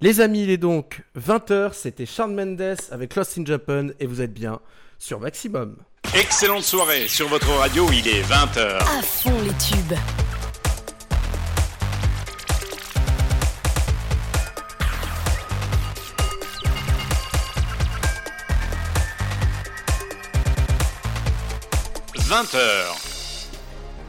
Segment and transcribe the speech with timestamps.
[0.00, 4.20] Les amis, il est donc 20h, c'était Shawn Mendes avec Lost in Japan et vous
[4.20, 4.60] êtes bien
[4.96, 5.76] sur Maximum.
[6.14, 8.76] Excellente soirée sur votre radio, il est 20h.
[8.76, 9.98] À fond les tubes.
[22.28, 23.07] «20h.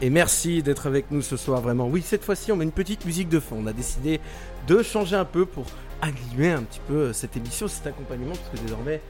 [0.02, 1.86] Et merci d'être avec nous ce soir, vraiment.
[1.86, 3.58] Oui, cette fois-ci, on met une petite musique de fond.
[3.62, 4.18] On a décidé
[4.66, 5.66] de changer un peu pour
[6.00, 9.02] animer un petit peu euh, cette émission, cet accompagnement, parce que désormais,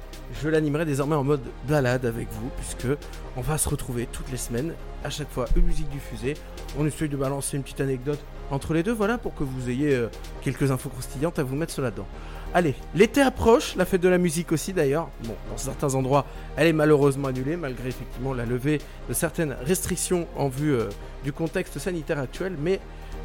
[0.43, 2.89] je l'animerai désormais en mode balade avec vous, puisque
[3.37, 4.75] on va se retrouver toutes les semaines,
[5.05, 6.35] à chaque fois une musique diffusée.
[6.77, 8.19] On essaye de balancer une petite anecdote
[8.51, 10.09] entre les deux, voilà, pour que vous ayez euh,
[10.43, 12.09] quelques infos croustillantes à vous mettre cela dedans.
[12.53, 15.09] Allez, l'été approche, la fête de la musique aussi d'ailleurs.
[15.23, 20.27] Bon, dans certains endroits, elle est malheureusement annulée, malgré effectivement la levée de certaines restrictions
[20.37, 20.89] en vue euh,
[21.23, 22.81] du contexte sanitaire actuel, mais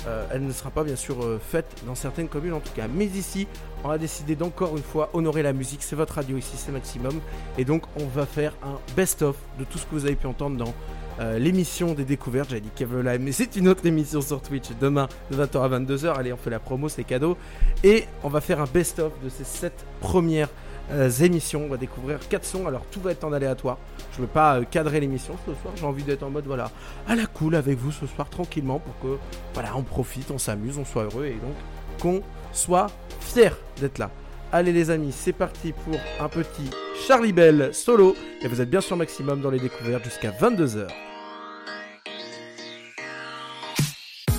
[0.06, 2.88] euh, elle ne sera pas bien sûr euh, faite dans certaines communes en tout cas.
[2.88, 3.48] Mais ici,
[3.84, 5.82] on a décidé d'encore une fois honorer la musique.
[5.82, 7.20] C'est votre radio ici, c'est Maximum.
[7.58, 10.58] Et donc, on va faire un best-of de tout ce que vous avez pu entendre
[10.58, 10.74] dans
[11.20, 12.50] euh, l'émission des découvertes.
[12.50, 15.80] J'avais dit Kev Live, mais c'est une autre émission sur Twitch demain de 20h à
[15.80, 16.14] 22h.
[16.14, 17.38] Allez, on fait la promo, c'est cadeau.
[17.84, 20.50] Et on va faire un best-of de ces 7 premières
[20.92, 21.64] euh, émissions.
[21.66, 22.68] On va découvrir 4 sons.
[22.68, 23.78] Alors tout va être en aléatoire.
[24.14, 25.74] Je veux pas euh, cadrer l'émission ce soir.
[25.76, 26.70] J'ai envie d'être en mode voilà
[27.08, 29.18] à la cool avec vous ce soir tranquillement pour que
[29.54, 31.56] voilà on profite, on s'amuse, on soit heureux et donc
[32.00, 32.88] qu'on soit
[33.22, 34.12] fier d'être là.
[34.58, 36.70] Allez les amis, c'est parti pour un petit
[37.06, 38.16] Charlie Bell solo.
[38.42, 40.88] Et vous êtes bien sûr maximum dans les découvertes jusqu'à 22h.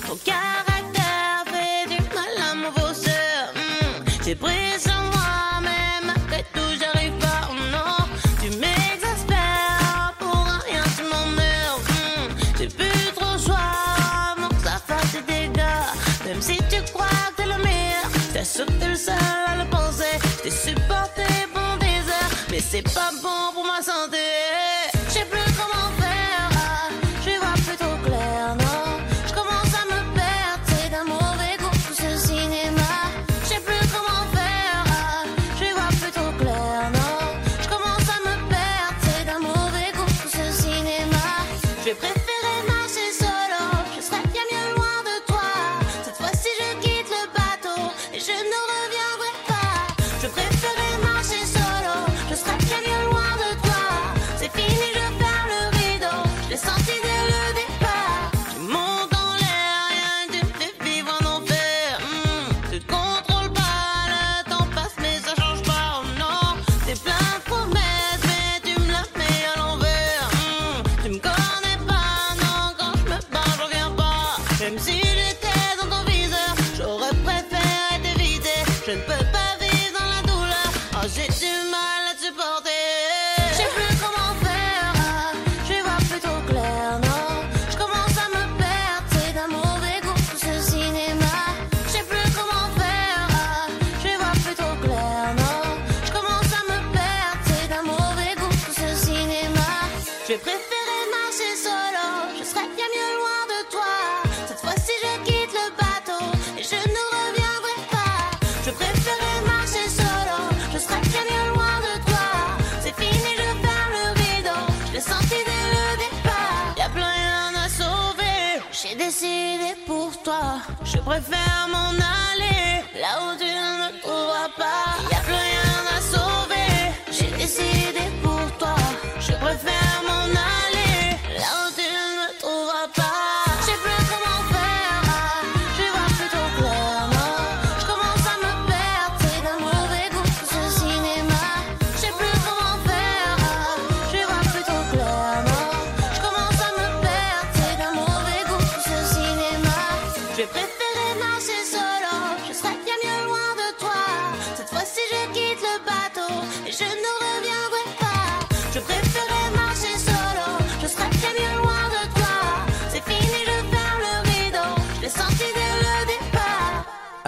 [0.07, 3.53] Ton caractère fait du mal à mon bosseur.
[3.53, 4.76] Hmm, J'ai pris
[22.57, 24.36] Mais c'est pas bon pour ma santé.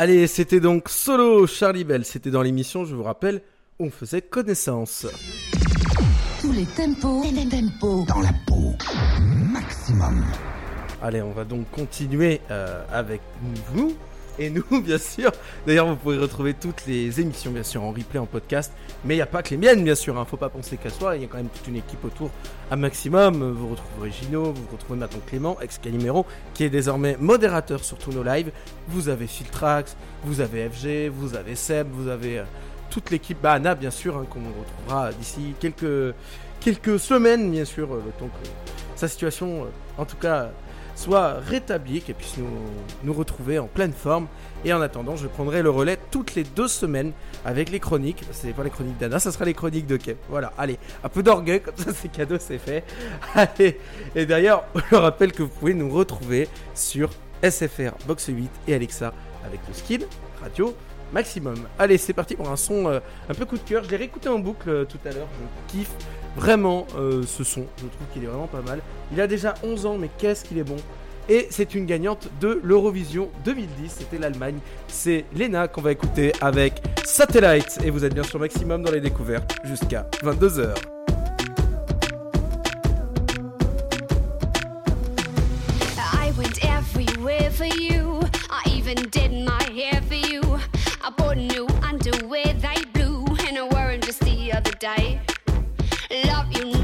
[0.01, 2.05] Allez, c'était donc solo Charlie Bell.
[2.05, 3.41] C'était dans l'émission, je vous rappelle,
[3.79, 5.05] on faisait connaissance.
[6.39, 8.05] Tous les tempos, les tempos.
[8.07, 8.71] dans la peau.
[9.51, 10.23] Maximum.
[11.01, 13.19] Allez, on va donc continuer euh, avec
[13.73, 13.93] vous.
[14.37, 15.31] Et nous, bien sûr.
[15.65, 18.71] D'ailleurs, vous pouvez retrouver toutes les émissions, bien sûr, en replay, en podcast.
[19.05, 20.17] Mais il n'y a pas que les miennes, bien sûr.
[20.17, 20.25] Hein.
[20.25, 21.15] Faut pas penser qu'à soi.
[21.15, 22.29] Il y a quand même toute une équipe autour
[22.69, 23.51] à maximum.
[23.51, 28.11] Vous retrouverez Gino, vous retrouvez maintenant Clément, ex Calimero, qui est désormais modérateur sur tous
[28.11, 28.51] nos lives.
[28.87, 32.43] Vous avez Filtrax, vous avez FG, vous avez Seb, vous avez euh,
[32.89, 33.37] toute l'équipe.
[33.41, 36.13] Bah, Anna, bien sûr, hein, qu'on retrouvera d'ici quelques,
[36.59, 38.49] quelques semaines, bien sûr, euh, le temps que
[38.95, 39.67] sa situation, euh,
[39.97, 40.51] en tout cas,
[40.99, 42.49] soit rétablie, qu'elle puisse nous,
[43.03, 44.27] nous retrouver en pleine forme.
[44.65, 47.13] Et en attendant, je prendrai le relais toutes les deux semaines
[47.45, 48.23] avec les chroniques.
[48.33, 50.17] Ce n'est pas les chroniques d'Anna, ça sera les chroniques de Kev.
[50.29, 52.83] Voilà, allez, un peu d'orgueil, comme ça c'est cadeau, c'est fait.
[53.35, 53.79] Allez,
[54.13, 57.09] et d'ailleurs, je rappelle que vous pouvez nous retrouver sur
[57.41, 59.13] SFR, Box 8 et Alexa
[59.45, 60.05] avec le skill
[60.41, 60.75] radio
[61.13, 61.55] maximum.
[61.77, 62.99] Allez, c'est parti pour un son euh,
[63.29, 63.83] un peu coup de cœur.
[63.83, 65.27] Je l'ai réécouté en boucle euh, tout à l'heure.
[65.39, 65.91] Je kiffe
[66.35, 67.65] vraiment euh, ce son.
[67.77, 68.81] Je trouve qu'il est vraiment pas mal.
[69.11, 70.77] Il a déjà 11 ans, mais qu'est-ce qu'il est bon.
[71.27, 73.91] Et c'est une gagnante de l'Eurovision 2010.
[73.99, 74.57] C'était l'Allemagne.
[74.87, 77.79] C'est Lena qu'on va écouter avec Satellite.
[77.83, 80.73] Et vous êtes bien sûr maximum dans les découvertes jusqu'à 22h.
[85.97, 88.21] I went everywhere for you.
[88.49, 90.41] I even did my hair for you.
[91.03, 95.19] I bought new underwear they blue, and I wore 'em just the other day.
[96.11, 96.78] Love, you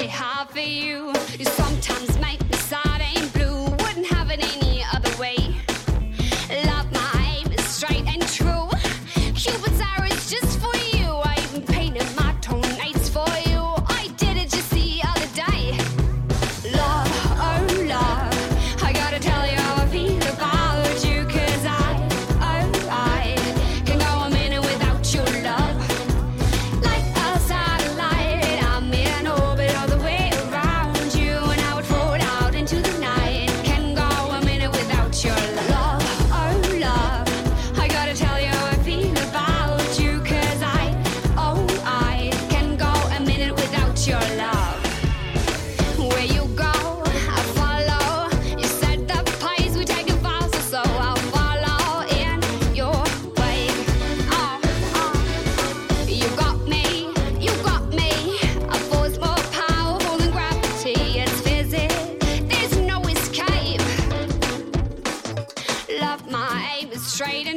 [0.00, 1.17] I have for you.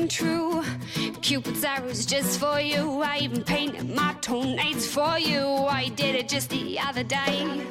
[0.02, 0.64] And true.
[1.22, 3.02] Cupid's arrows just for you.
[3.04, 5.46] I even painted my toenails for you.
[5.80, 7.62] I did it just the other day.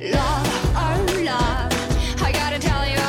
[0.00, 3.03] Love, oh love, I gotta tell you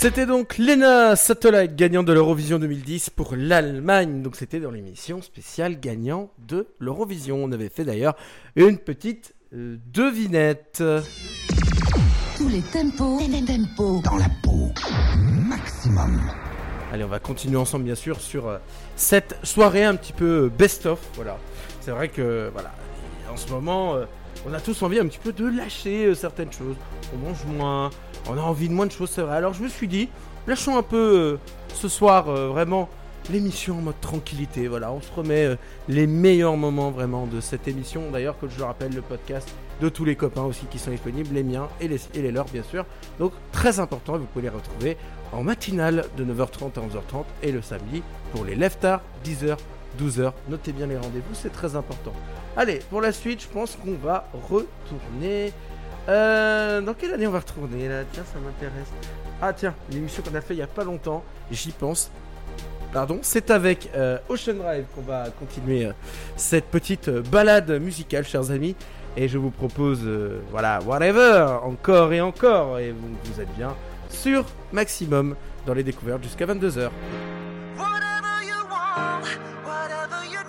[0.00, 4.22] C'était donc Lena Satellite, gagnant de l'Eurovision 2010 pour l'Allemagne.
[4.22, 7.42] Donc c'était dans l'émission spéciale gagnant de l'Eurovision.
[7.42, 8.14] On avait fait d'ailleurs
[8.54, 10.84] une petite euh, devinette.
[12.36, 14.00] Tous les tempos, tempos.
[14.04, 14.70] Dans la peau.
[15.16, 16.20] Maximum.
[16.92, 18.58] Allez, on va continuer ensemble bien sûr sur euh,
[18.94, 21.00] cette soirée un petit peu euh, best-of.
[21.16, 21.38] Voilà.
[21.80, 22.70] C'est vrai que voilà,
[23.32, 24.04] en ce moment, euh,
[24.46, 26.76] on a tous envie un petit peu de lâcher euh, certaines choses.
[27.14, 27.90] On mange moins,
[28.28, 29.36] on a envie de moins de choses, c'est vrai.
[29.36, 30.08] Alors je me suis dit,
[30.46, 31.36] lâchons un peu euh,
[31.74, 32.88] ce soir euh, vraiment
[33.30, 34.68] l'émission en mode tranquillité.
[34.68, 35.56] Voilà, on se remet
[35.88, 38.10] les meilleurs moments vraiment de cette émission.
[38.10, 39.48] D'ailleurs, que je le rappelle, le podcast
[39.82, 42.86] de tous les copains aussi qui sont disponibles, les miens et les, leurs bien sûr.
[43.18, 44.96] Donc très important, vous pouvez les retrouver
[45.32, 48.02] en matinale de 9h30 à 11h30 et le samedi
[48.32, 49.58] pour les left tard 10h
[50.00, 50.32] 12h.
[50.48, 52.12] Notez bien les rendez-vous, c'est très important.
[52.58, 55.52] Allez, pour la suite, je pense qu'on va retourner.
[56.08, 58.02] Euh, dans quelle année on va retourner là?
[58.12, 58.88] Tiens, ça m'intéresse.
[59.40, 61.22] Ah tiens, l'émission qu'on a fait il y a pas longtemps,
[61.52, 62.10] j'y pense.
[62.92, 65.92] Pardon, c'est avec euh, Ocean Drive qu'on va continuer euh,
[66.34, 68.74] cette petite balade musicale, chers amis.
[69.16, 70.00] Et je vous propose,
[70.50, 72.80] voilà, whatever, encore et encore.
[72.80, 73.76] Et vous, vous êtes bien
[74.08, 76.90] sur Maximum dans les découvertes jusqu'à 22h.
[77.76, 79.22] Whatever you want,
[79.64, 80.40] whatever you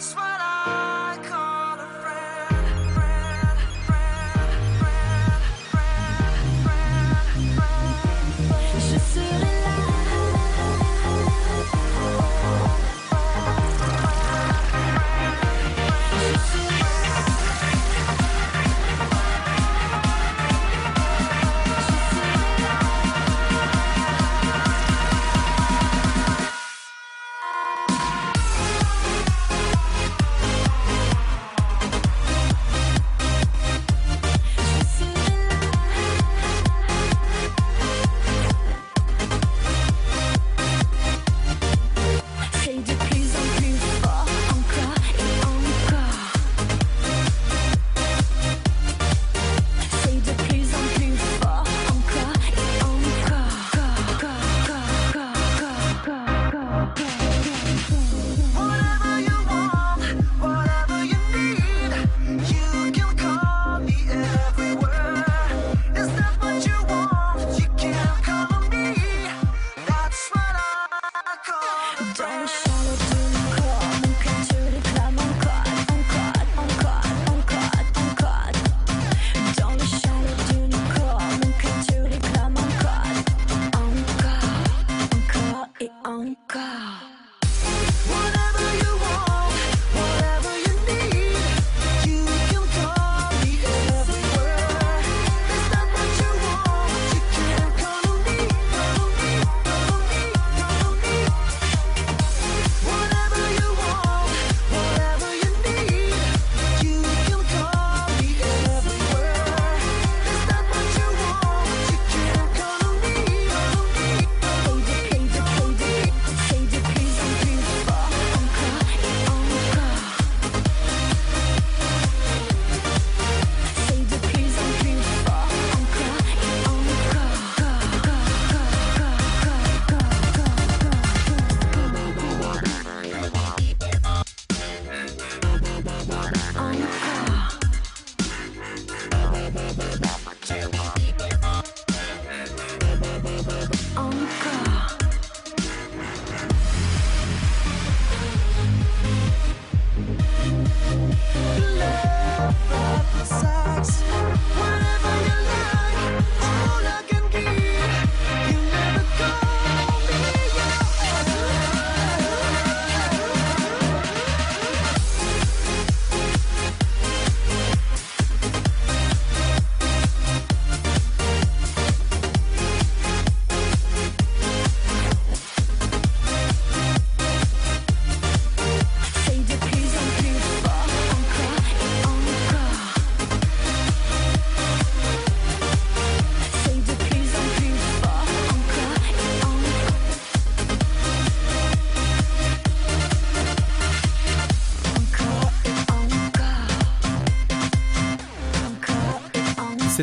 [0.00, 0.39] That's what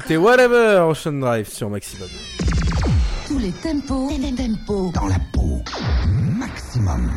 [0.07, 2.07] C'était Whatever Ocean Drive sur Maximum.
[3.27, 4.93] Tous les tempos, tempos.
[4.93, 5.61] Dans la peau.
[6.07, 7.11] Maximum.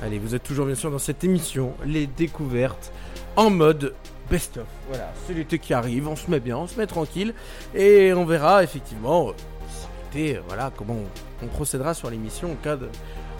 [0.00, 2.92] Allez, vous êtes toujours bien sûr dans cette émission, les découvertes
[3.34, 3.94] en mode
[4.30, 4.62] best-of.
[4.90, 7.34] Voilà, c'est l'été qui arrive, on se met bien, on se met tranquille,
[7.74, 9.32] et on verra effectivement, euh,
[9.68, 12.88] si l'été, euh, voilà, comment on, on procédera sur l'émission en cas de,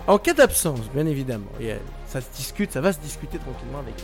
[0.08, 1.52] en cas d'absence, bien évidemment.
[1.60, 1.76] Et euh,
[2.08, 3.94] ça se discute, ça va se discuter tranquillement avec,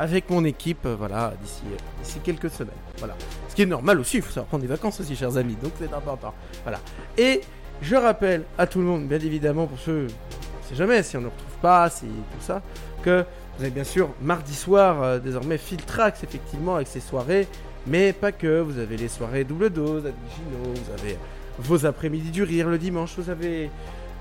[0.00, 2.72] avec mon équipe, euh, voilà, d'ici, euh, d'ici quelques semaines.
[2.96, 3.14] Voilà,
[3.50, 5.72] ce qui est normal aussi, il faut savoir prendre des vacances aussi, chers amis, donc
[5.78, 6.32] c'est important.
[6.62, 6.80] Voilà.
[7.18, 7.42] Et
[7.82, 11.20] je rappelle à tout le monde, bien évidemment, pour ceux on sait jamais si on
[11.20, 12.62] ne retrouve pas, si tout ça,
[13.02, 13.26] que
[13.58, 17.46] vous avez bien sûr mardi soir euh, désormais Filtrax effectivement avec ses soirées,
[17.86, 21.18] mais pas que, vous avez les soirées double dose, Adigino, vous avez
[21.58, 23.70] vos après-midi du rire le dimanche, vous avez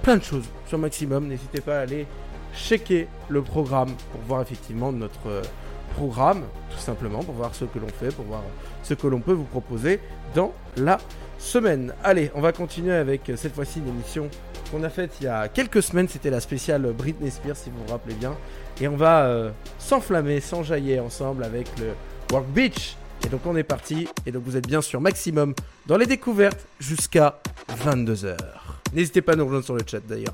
[0.02, 2.06] plein de choses sur Maximum, n'hésitez pas à aller
[2.54, 5.42] checker le programme pour voir effectivement notre
[5.90, 8.44] programme, tout simplement, pour voir ce que l'on fait, pour voir
[8.84, 10.00] ce que l'on peut vous proposer
[10.36, 10.98] dans la
[11.38, 11.94] semaine.
[12.04, 14.30] Allez, on va continuer avec euh, cette fois-ci une émission
[14.72, 16.08] qu'on a faite il y a quelques semaines.
[16.08, 18.36] C'était la spéciale Britney Spears, si vous vous rappelez bien.
[18.82, 21.94] Et on va euh, s'enflammer, s'enjailler ensemble avec le
[22.32, 22.96] Work Beach.
[23.26, 25.54] Et donc on est parti, et donc vous êtes bien sûr maximum
[25.88, 27.40] dans les découvertes jusqu'à
[27.84, 28.38] 22h.
[28.94, 30.34] N'hésitez pas à nous rejoindre sur le chat d'ailleurs.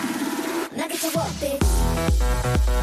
[0.81, 2.81] Now get to work, bitch.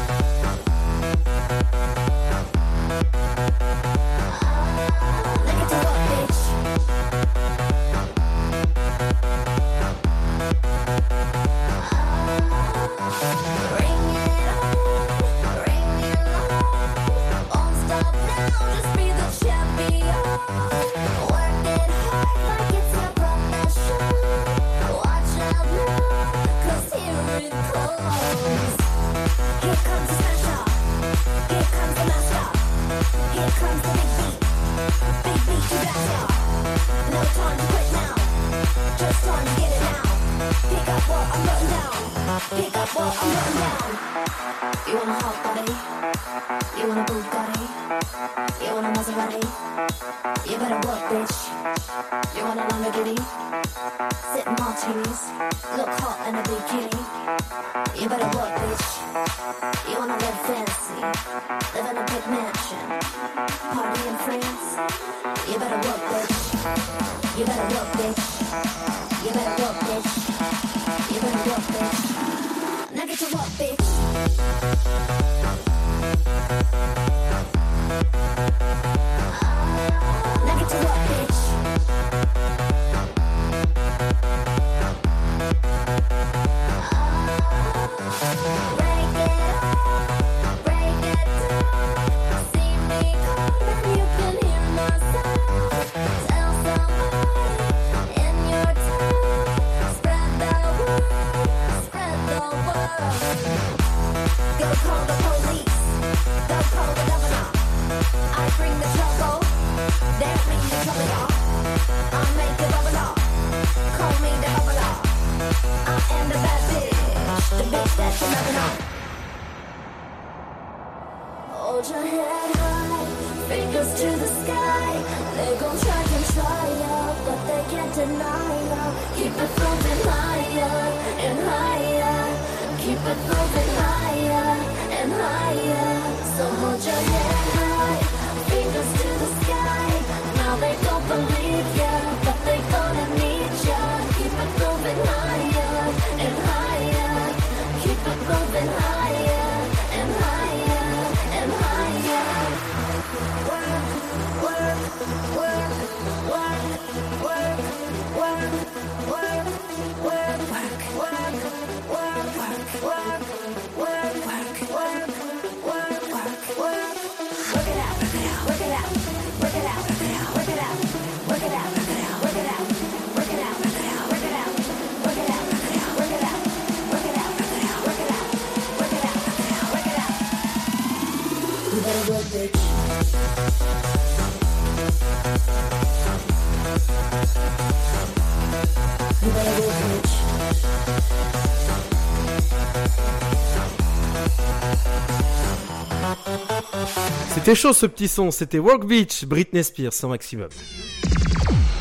[197.49, 200.49] C'était chaud ce petit son, c'était Work Beach, Britney Spears sans maximum.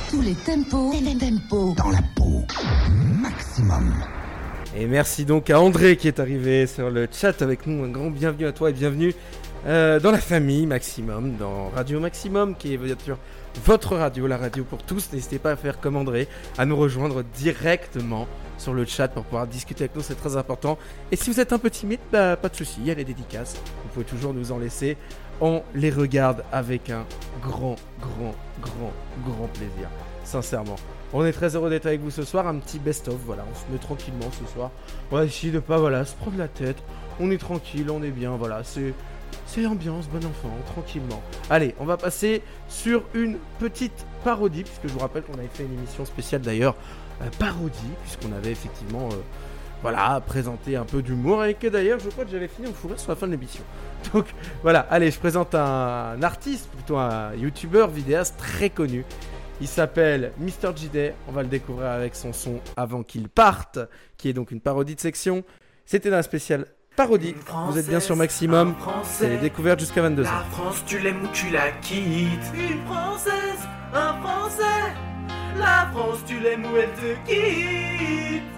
[0.08, 2.42] Tous les tempos, les tempos dans la peau.
[3.20, 3.92] Maximum.
[4.74, 7.84] Et merci donc à André qui est arrivé sur le chat avec nous.
[7.84, 9.12] Un grand bienvenue à toi et bienvenue
[9.66, 13.18] euh, dans la famille Maximum, dans Radio Maximum, qui est bien sûr
[13.66, 15.10] votre radio, la radio pour tous.
[15.12, 18.26] N'hésitez pas à faire comme André, à nous rejoindre directement
[18.56, 20.78] sur le chat pour pouvoir discuter avec nous, c'est très important.
[21.12, 23.04] Et si vous êtes un peu timide, bah, pas de souci, il y a les
[23.04, 23.54] dédicaces.
[23.84, 24.96] Vous pouvez toujours nous en laisser.
[25.40, 27.04] On les regarde avec un
[27.40, 28.92] grand, grand, grand,
[29.24, 29.88] grand plaisir.
[30.24, 30.76] Sincèrement.
[31.12, 32.46] On est très heureux d'être avec vous ce soir.
[32.46, 33.44] Un petit best-of, voilà.
[33.50, 34.70] On se met tranquillement ce soir.
[35.10, 36.76] On va essayer de pas, voilà, se prendre la tête.
[37.20, 38.62] On est tranquille, on est bien, voilà.
[38.64, 38.92] C'est.
[39.46, 41.22] C'est ambiance, bon enfant, tranquillement.
[41.50, 45.64] Allez, on va passer sur une petite parodie, puisque je vous rappelle qu'on avait fait
[45.64, 46.74] une émission spéciale d'ailleurs,
[47.22, 49.16] euh, parodie, puisqu'on avait effectivement euh,
[49.82, 53.10] voilà, présenter un peu d'humour avec d'ailleurs, je crois que j'allais finir au fourré sur
[53.10, 53.62] la fin de l'émission.
[54.12, 54.26] Donc
[54.62, 59.04] voilà, allez, je présente un, artiste, plutôt un youtubeur, vidéaste très connu.
[59.60, 60.76] Il s'appelle Mr.
[60.76, 63.78] JD, on va le découvrir avec son son Avant qu'il parte,
[64.16, 65.44] qui est donc une parodie de section.
[65.84, 67.34] C'était dans la spéciale parodie.
[67.70, 70.22] Vous êtes bien sur Maximum, c'est les découvertes jusqu'à 22h.
[70.22, 74.62] La France, tu l'aimes ou tu la quittes Une Française, un Français
[75.56, 78.57] La France, tu l'aimes ou elle te quitte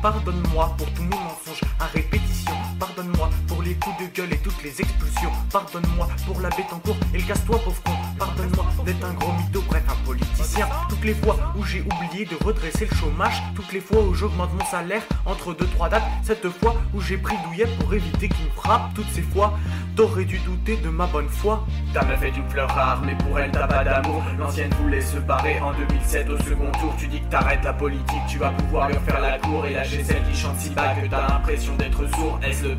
[0.00, 2.52] Pardonne-moi pour tous mes mensonges à répétition.
[2.98, 5.30] Pardonne-moi pour les coups de gueule et toutes les expulsions.
[5.52, 7.92] Pardonne-moi pour la bête en cours et le casse-toi, pauvre con.
[8.18, 10.66] Pardonne-moi d'être un gros mytho, bref, un politicien.
[10.88, 13.40] Toutes les fois où j'ai oublié de redresser le chômage.
[13.54, 16.02] Toutes les fois où j'augmente mon salaire entre deux, trois dates.
[16.24, 18.92] Cette fois où j'ai pris douillet pour éviter qu'il me frappe.
[18.94, 19.56] Toutes ces fois,
[19.94, 21.64] t'aurais dû douter de ma bonne foi.
[21.94, 24.24] Ta meuf est une fleur rare, mais pour elle t'as pas d'amour.
[24.40, 26.92] L'ancienne voulait se barrer en 2007 au second tour.
[26.98, 30.02] Tu dis que t'arrêtes la politique, tu vas pouvoir leur faire la cour et lâcher
[30.02, 32.40] celle qui chante si bas que t'as l'impression d'être sourd.
[32.42, 32.74] Est-ce le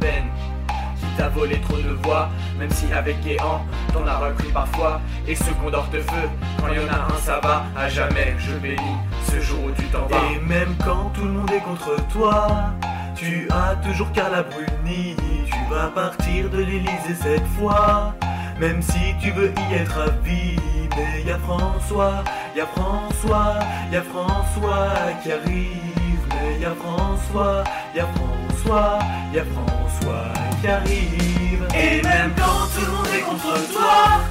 [0.99, 5.01] Qui t'a volé trop de voix, même si avec Guéant, t'en as repris parfois.
[5.27, 7.63] Et ce qu'on dort de feu, quand y en a un, ça va.
[7.77, 10.17] À jamais, je bénis ce jour où tu t'en vas.
[10.33, 12.71] Et même quand tout le monde est contre toi,
[13.15, 15.15] tu as toujours Carla Bruni.
[15.45, 18.13] Tu vas partir de l'Elysée cette fois,
[18.59, 20.57] même si tu veux y être à vie.
[20.97, 22.23] Mais y a François,
[22.55, 23.59] y a François,
[23.91, 24.89] y a François
[25.21, 26.23] qui arrive.
[26.29, 27.63] Mais y a François,
[27.95, 31.67] y a François, y a François qui arrive.
[31.75, 34.21] Et même quand tout le monde est contre toi,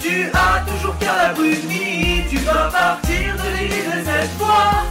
[0.00, 2.24] tu as toujours Carla Bruni.
[2.28, 4.84] Tu vas partir de l'Élysée cette fois.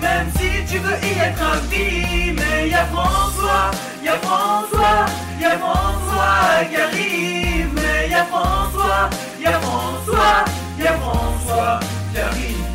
[0.00, 3.70] Même si tu veux y être vie, mais y a François,
[4.02, 5.06] y a François,
[5.40, 7.70] y a François qui arrive.
[7.74, 10.44] Mais y a François, y a François,
[10.78, 11.80] y a François
[12.12, 12.67] qui arrive.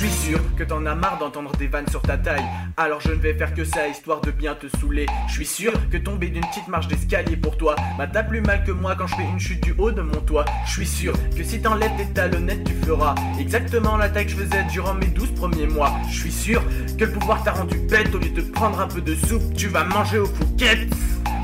[0.00, 2.44] Je suis sûr que t'en as marre d'entendre des vannes sur ta taille.
[2.78, 5.04] Alors je ne vais faire que ça histoire de bien te saouler.
[5.28, 8.64] Je suis sûr que tomber d'une petite marche d'escalier pour toi, bah t'as plus mal
[8.64, 10.46] que moi quand je fais une chute du haut de mon toit.
[10.64, 14.36] Je suis sûr que si t'enlèves tes talonnettes, tu feras exactement la taille que je
[14.36, 15.92] faisais durant mes 12 premiers mois.
[16.08, 16.62] Je suis sûr
[16.98, 19.68] que le pouvoir t'a rendu bête au lieu de prendre un peu de soupe, tu
[19.68, 20.88] vas manger aux couquettes.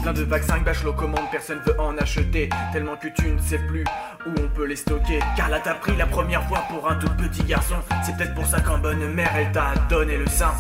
[0.07, 2.49] Plein de vaccins que Bachelot commande, personne veut en acheter.
[2.73, 3.83] Tellement que tu ne sais plus
[4.25, 5.19] où on peut les stocker.
[5.37, 7.75] Car là t'as pris la première fois pour un tout petit garçon.
[8.05, 10.53] C'est peut-être pour ça qu'en bonne mère elle t'a donné le sein.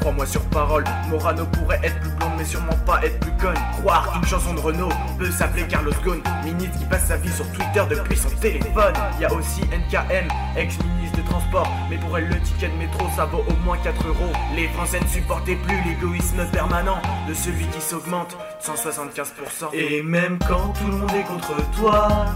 [0.00, 3.54] Crois-moi sur parole, Morano pourrait être plus blonde mais sûrement pas être plus conne.
[3.78, 7.46] Croire qu'une chanson de Renault peut s'appeler Carlos Ghosn, ministre qui passe sa vie sur
[7.52, 8.94] Twitter depuis son téléphone.
[9.20, 13.44] Y a aussi NKM, ex-ministre transport, mais pour elle le ticket de métro ça vaut
[13.48, 14.32] au moins 4 euros.
[14.54, 19.74] Les Français ne supportaient plus l'égoïsme permanent de celui qui s'augmente de 175%.
[19.74, 22.26] Et même quand tout le monde est contre toi,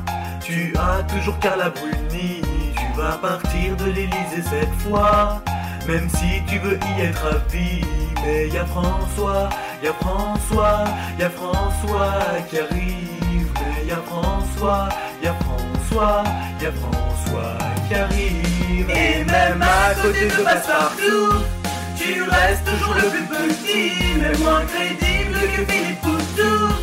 [0.41, 2.43] tu as toujours Carla Bruni.
[2.77, 5.43] Tu vas partir de l'Elysée cette fois.
[5.87, 7.85] Même si tu veux y être à vie,
[8.23, 9.49] mais y a François,
[9.83, 10.85] y a François,
[11.19, 12.13] y a François
[12.49, 13.51] qui arrive.
[13.61, 14.89] Mais y a François,
[15.23, 16.25] y a François,
[16.61, 18.56] y a François qui arrive.
[18.79, 21.45] Et même à côté de Passepartout,
[21.97, 26.75] tu restes toujours le plus petit, mais moins crédible que Philippe Poutou.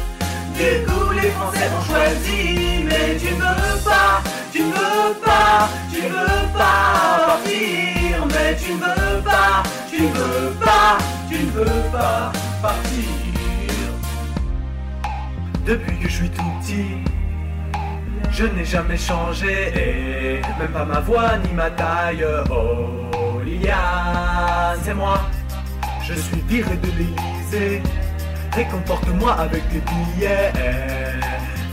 [0.56, 5.70] Du coup, les Français ont choisi, mais tu ne veux pas, tu ne veux pas,
[5.92, 10.98] tu ne veux pas partir, mais tu ne veux pas, tu ne veux pas,
[11.30, 13.04] tu ne veux pas partir.
[15.66, 16.98] Depuis que je suis tout petit,
[18.34, 22.26] je n'ai jamais changé, et même pas ma voix ni ma taille.
[22.50, 25.22] Oh, Liliane, c'est moi,
[26.04, 27.82] je suis viré de l'Élysée.
[28.54, 30.52] Réconforte-moi avec tes billets.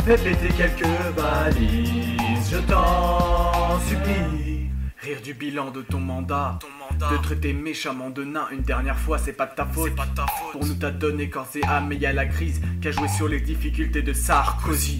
[0.04, 4.70] Fais péter quelques valises, je t'en supplie.
[5.02, 6.58] Rire du bilan de ton mandat.
[6.98, 9.92] De traiter méchamment de nain une dernière fois, c'est pas de ta faute.
[10.52, 13.08] Pour nous t'as donné corps et âme, mais y a la crise qui a joué
[13.08, 14.98] sur les difficultés de Sarkozy.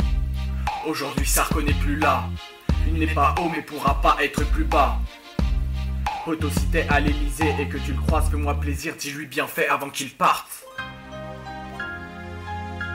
[0.87, 2.25] Aujourd'hui Sarko n'est plus là.
[2.87, 4.97] Il n'est pas haut mais pourra pas être plus bas.
[6.25, 9.69] Poto si t'es à l'Elysée et que tu le croises, fais-moi plaisir, dis-lui bien fait
[9.69, 10.64] avant qu'il parte.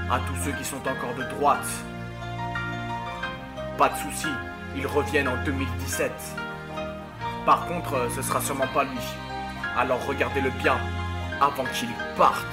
[0.10, 1.68] À tous ceux qui sont encore de droite,
[3.78, 4.34] pas de soucis,
[4.76, 6.12] ils reviennent en 2017.
[7.46, 9.00] Par contre, ce sera sûrement pas lui.
[9.78, 10.78] Alors regardez-le bien
[11.40, 12.46] avant qu'il parte.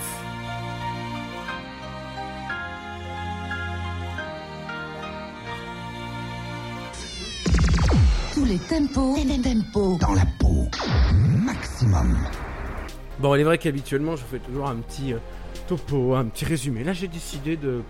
[8.42, 10.66] Tous les tempos, tempos dans la peau.
[11.44, 12.18] Maximum.
[13.20, 15.18] Bon, il est vrai qu'habituellement, je fais toujours un petit euh,
[15.68, 16.82] topo, un petit résumé.
[16.82, 17.82] Là, j'ai décidé de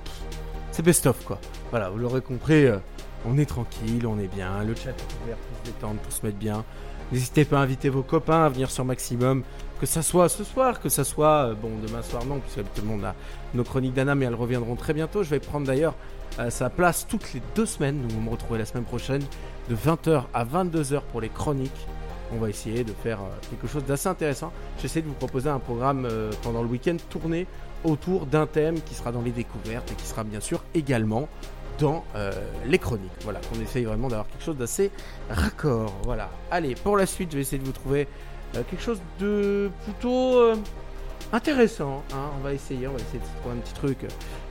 [0.71, 1.41] c'est best-of quoi.
[1.71, 2.77] Voilà, vous l'aurez compris, euh,
[3.25, 6.27] on est tranquille, on est bien, le chat est ouvert pour se détendre, pour se
[6.27, 6.65] mettre bien.
[7.13, 9.45] N'hésitez pas à inviter vos copains à venir sur Maximum,
[9.81, 12.83] que ça soit ce soir, que ça soit, euh, bon, demain soir non, puisque tout
[12.83, 13.15] le monde a
[13.55, 15.23] nos chroniques d'Anna, mais elles reviendront très bientôt.
[15.23, 15.95] Je vais prendre d'ailleurs
[16.39, 19.23] euh, sa place toutes les deux semaines, donc vous me retrouvez la semaine prochaine,
[19.69, 21.87] de 20h à 22h pour les chroniques.
[22.35, 24.53] On va essayer de faire euh, quelque chose d'assez intéressant.
[24.81, 27.47] J'essaie de vous proposer un programme euh, pendant le week-end tourné
[27.85, 31.29] autour d'un thème qui sera dans les découvertes et qui sera bien sûr également
[31.79, 32.33] dans euh,
[32.67, 33.11] les chroniques.
[33.23, 34.91] Voilà, qu'on essaye vraiment d'avoir quelque chose d'assez
[35.29, 35.93] raccord.
[36.05, 36.31] Voilà.
[36.51, 38.09] Allez, pour la suite, je vais essayer de vous trouver
[38.53, 40.53] quelque chose de plutôt
[41.33, 42.03] intéressant.
[42.13, 42.31] hein.
[42.39, 43.99] On va essayer, on va essayer de trouver un petit truc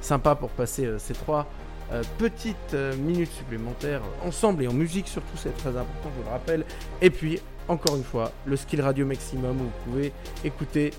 [0.01, 1.47] sympa pour passer ces trois
[1.91, 6.21] euh, petites euh, minutes supplémentaires euh, ensemble et en musique surtout, c'est très important, je
[6.21, 6.65] vous le rappelle.
[7.01, 10.13] Et puis, encore une fois, le skill radio maximum où vous pouvez
[10.45, 10.91] écouter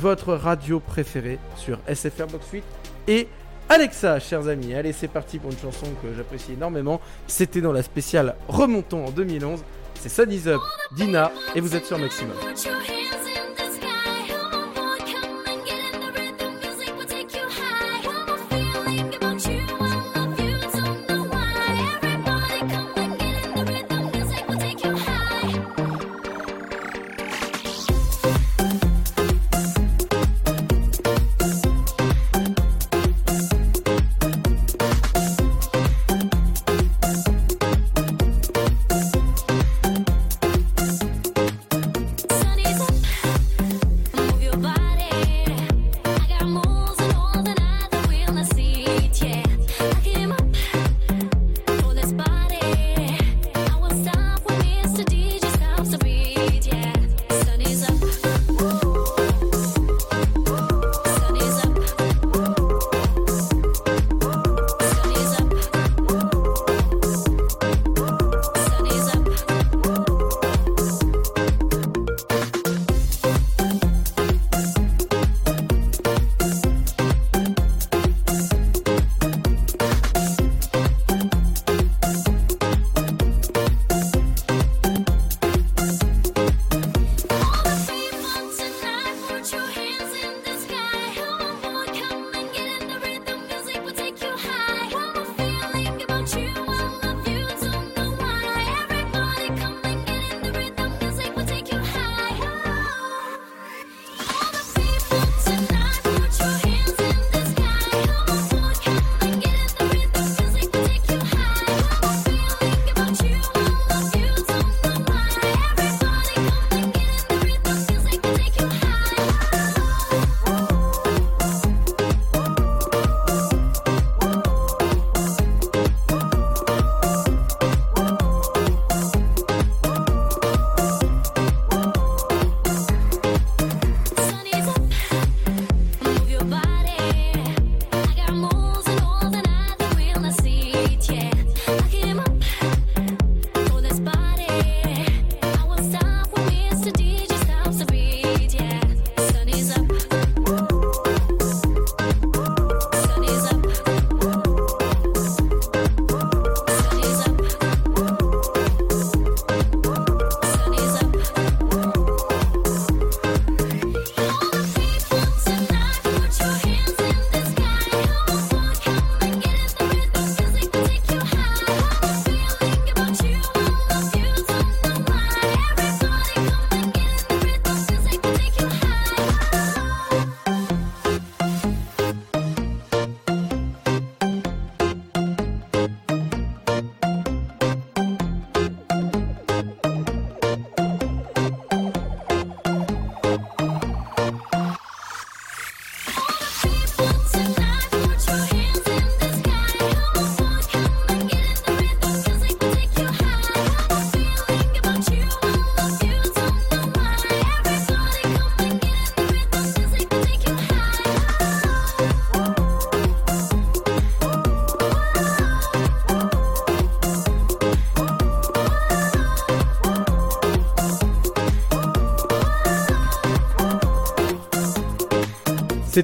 [0.00, 2.64] votre radio préférée sur SFR Box 8
[3.08, 3.28] et
[3.70, 4.74] Alexa, chers amis.
[4.74, 7.00] Allez, c'est parti pour une chanson que j'apprécie énormément.
[7.26, 9.62] C'était dans la spéciale Remontons en 2011.
[9.94, 10.60] C'est Sunny's Up,
[10.96, 12.36] Dina, et vous êtes sur Maximum.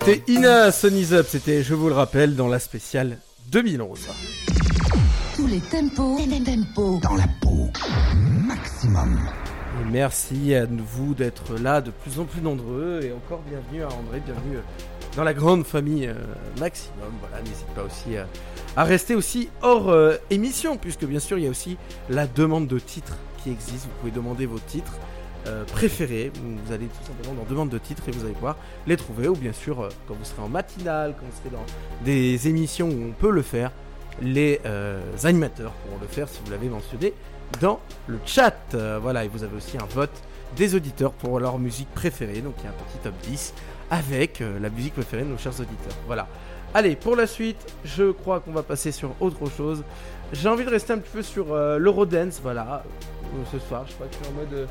[0.05, 3.17] C'était Ina Sunny's Up, c'était, je vous le rappelle, dans la spéciale
[3.51, 4.01] 2011.
[5.35, 7.71] Tous les tempos, tempos dans la peau.
[8.47, 9.19] Maximum.
[9.81, 13.87] Et merci à vous d'être là, de plus en plus nombreux, et encore bienvenue à
[13.87, 14.59] André, bienvenue
[15.17, 16.15] dans la grande famille euh,
[16.61, 17.15] Maximum.
[17.21, 18.25] Voilà, n'hésite pas aussi euh,
[18.77, 21.79] à rester aussi hors euh, émission, puisque bien sûr il y a aussi
[22.11, 23.85] la demande de titres qui existe.
[23.85, 24.99] Vous pouvez demander vos titres
[25.47, 26.33] euh, préférés.
[26.35, 29.29] Vous allez tout simplement dans demande de titres et vous allez pouvoir les trouver.
[29.29, 31.65] Ou bien sûr, euh, quand vous serez en matinale, quand vous serez dans
[32.03, 33.71] des émissions où on peut le faire,
[34.23, 37.13] les euh, animateurs pourront le faire si vous l'avez mentionné
[37.61, 38.55] dans le chat.
[39.03, 40.15] Voilà, et vous avez aussi un vote
[40.57, 42.41] des auditeurs pour leur musique préférée.
[42.41, 43.53] Donc il y a un petit top 10
[43.91, 45.97] avec la musique préférée de nos chers auditeurs.
[46.07, 46.27] Voilà.
[46.73, 49.85] Allez, pour la suite, je crois qu'on va passer sur autre chose.
[50.33, 52.83] J'ai envie de rester un petit peu sur l'Eurodance, voilà.
[53.53, 54.69] Ce soir, je crois que je suis en mode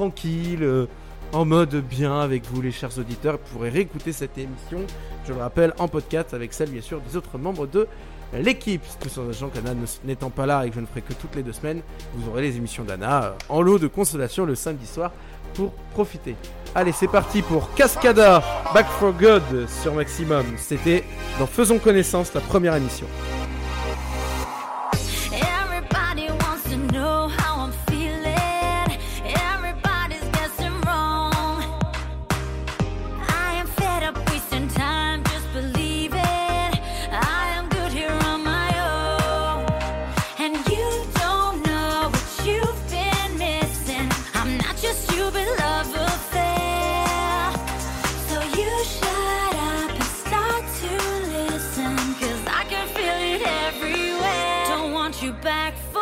[0.00, 0.86] tranquille, euh,
[1.34, 3.34] en mode bien avec vous, les chers auditeurs.
[3.34, 4.78] Vous pourrez réécouter cette émission,
[5.26, 7.86] je le rappelle, en podcast avec celle, bien sûr, des autres membres de
[8.32, 8.82] l'équipe.
[8.98, 11.52] Tout sachant qu'Anna n'étant pas là et que je ne ferai que toutes les deux
[11.52, 11.82] semaines,
[12.14, 15.12] vous aurez les émissions d'Anna euh, en lot de consolation le samedi soir
[15.52, 16.34] pour profiter.
[16.74, 20.46] Allez, c'est parti pour Cascada Back for Good sur Maximum.
[20.56, 21.04] C'était
[21.38, 23.06] dans Faisons connaissance, la première émission.
[55.70, 55.99] Back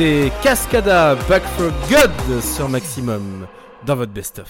[0.00, 3.46] C'était Cascada Back for Good sur Maximum
[3.84, 4.48] dans votre best-of.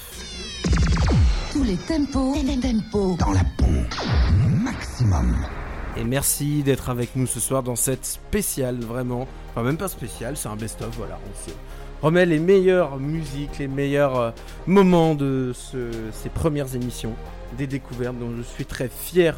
[1.51, 3.65] Tous les tempos, tempos dans la peau.
[4.63, 5.35] Maximum.
[5.97, 9.27] Et merci d'être avec nous ce soir dans cette spéciale, vraiment.
[9.51, 11.19] Enfin, même pas spéciale, c'est un best-of, voilà.
[11.29, 11.53] On se
[12.01, 14.31] remet les meilleures musiques, les meilleurs euh,
[14.69, 17.15] moments de ce- ces premières émissions,
[17.59, 19.37] des découvertes dont je suis très fier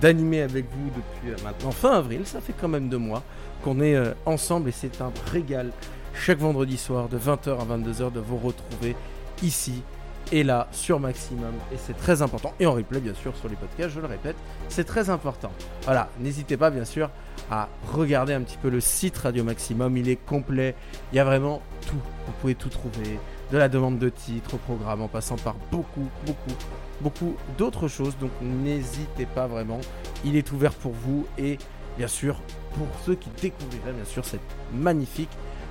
[0.00, 2.22] d'animer avec vous depuis euh, maintenant fin avril.
[2.24, 3.22] Ça fait quand même deux mois
[3.62, 5.70] qu'on est euh, ensemble et c'est un régal.
[6.14, 8.94] Chaque vendredi soir de 20h à 22h de vous retrouver
[9.42, 9.82] ici
[10.30, 12.54] et là sur Maximum et c'est très important.
[12.60, 14.36] Et en replay bien sûr sur les podcasts je le répète
[14.68, 15.50] c'est très important.
[15.84, 17.10] Voilà n'hésitez pas bien sûr
[17.50, 19.96] à regarder un petit peu le site Radio Maximum.
[19.96, 20.74] Il est complet.
[21.12, 22.00] Il y a vraiment tout.
[22.26, 23.18] Vous pouvez tout trouver.
[23.50, 26.56] De la demande de titres au programme, en passant par beaucoup, beaucoup,
[27.02, 28.16] beaucoup d'autres choses.
[28.18, 29.80] Donc n'hésitez pas vraiment,
[30.24, 31.58] il est ouvert pour vous et
[31.98, 32.40] bien sûr
[32.76, 34.40] pour ceux qui découvriraient bien sûr cette
[34.74, 35.30] magnifique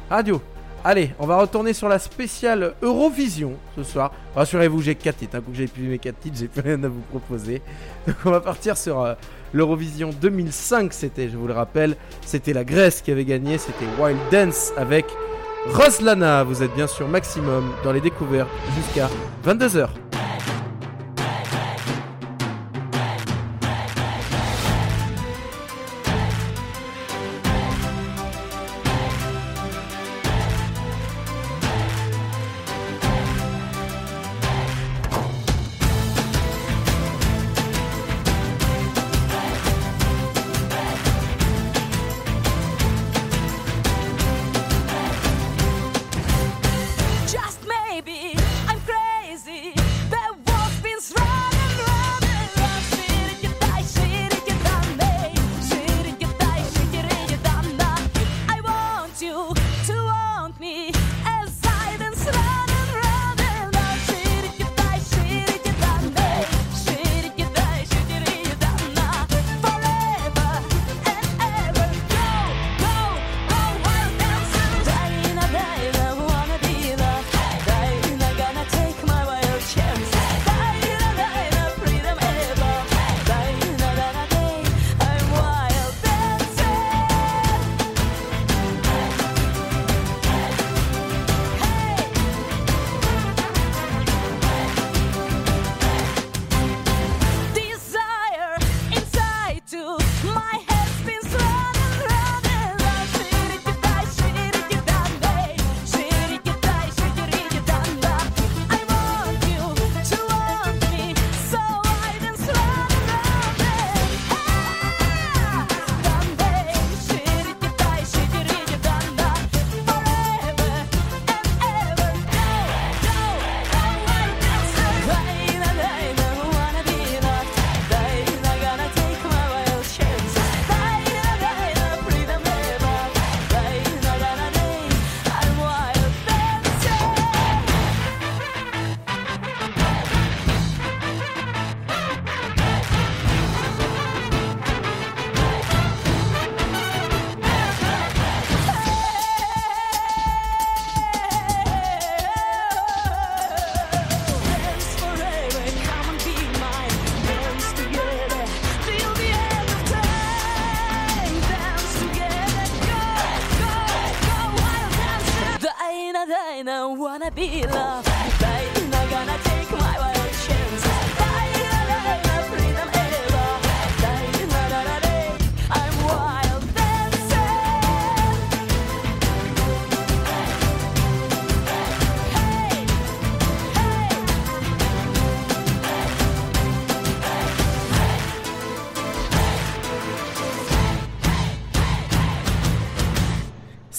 [0.10, 0.42] radio.
[0.84, 4.12] Allez, on va retourner sur la spéciale Eurovision ce soir.
[4.36, 5.36] Rassurez-vous, j'ai 4 titres.
[5.36, 7.62] Un que j'ai plus mes 4 titres, j'ai plus rien à vous proposer.
[8.08, 9.14] Donc on va partir sur euh,
[9.54, 11.96] l'Eurovision 2005, c'était, je vous le rappelle,
[12.26, 15.06] c'était la Grèce qui avait gagné, c'était Wild Dance avec
[15.68, 16.44] Roslana.
[16.44, 19.08] Vous êtes bien sûr maximum dans les découvertes jusqu'à
[19.46, 20.11] 22h.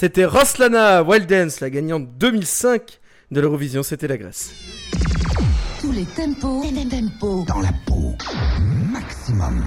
[0.02, 2.98] C'était Roslana Wild Dance, la gagnante 2005
[3.30, 4.52] de l'Eurovision, c'était la Grèce.
[5.80, 8.16] Tous les tempos, tempos dans la peau.
[8.90, 9.62] Maximum.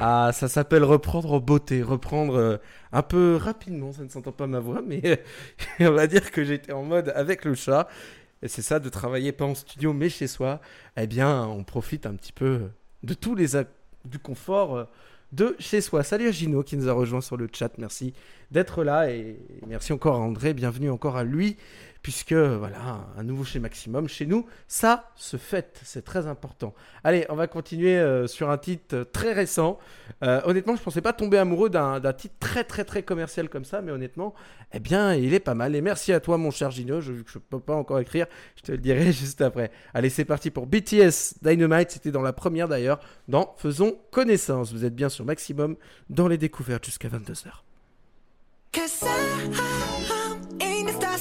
[0.00, 2.56] Ah, ça s'appelle reprendre en beauté, reprendre euh,
[2.90, 5.22] un peu rapidement, ça ne s'entend pas ma voix, mais
[5.78, 7.86] on va dire que j'étais en mode avec le chat.
[8.42, 10.60] Et c'est ça, de travailler pas en studio, mais chez soi.
[10.96, 12.62] Eh bien, on profite un petit peu
[13.04, 13.50] de tous les
[14.04, 14.84] du confort euh,
[15.32, 16.02] de chez soi.
[16.02, 18.14] Salut à Gino qui nous a rejoint sur le chat, merci
[18.50, 21.56] d'être là et merci encore à André, bienvenue encore à lui,
[22.02, 26.74] puisque voilà, un nouveau chez Maximum, chez nous, ça se fête, c'est très important.
[27.04, 29.78] Allez, on va continuer euh, sur un titre euh, très récent.
[30.22, 33.82] Euh, honnêtement, je pensais pas tomber amoureux d'un titre très très très commercial comme ça,
[33.82, 34.34] mais honnêtement,
[34.72, 35.74] eh bien, il est pas mal.
[35.74, 38.26] Et merci à toi, mon cher Gino, je, vu que je peux pas encore écrire,
[38.56, 39.70] je te le dirai juste après.
[39.94, 44.72] Allez, c'est parti pour BTS Dynamite, c'était dans la première d'ailleurs, dans Faisons connaissance.
[44.72, 45.76] Vous êtes bien sur Maximum,
[46.10, 47.48] dans les découvertes jusqu'à 22h.
[48.70, 49.27] Cause I'm in the stars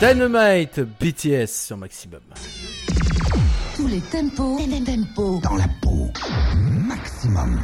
[0.00, 2.20] Dynamite BTS sur Maximum.
[3.76, 6.10] Tous les tempos, tempos dans la peau.
[6.56, 7.60] Maximum.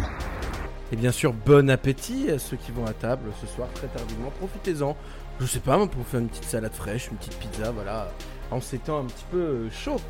[0.93, 4.31] Et bien sûr, bon appétit à ceux qui vont à table ce soir très tardivement.
[4.39, 4.97] Profitez-en.
[5.41, 8.13] Je sais pas, moi, pour faire une petite salade fraîche, une petite pizza, voilà.
[8.53, 10.01] En ces temps un petit peu euh, chaud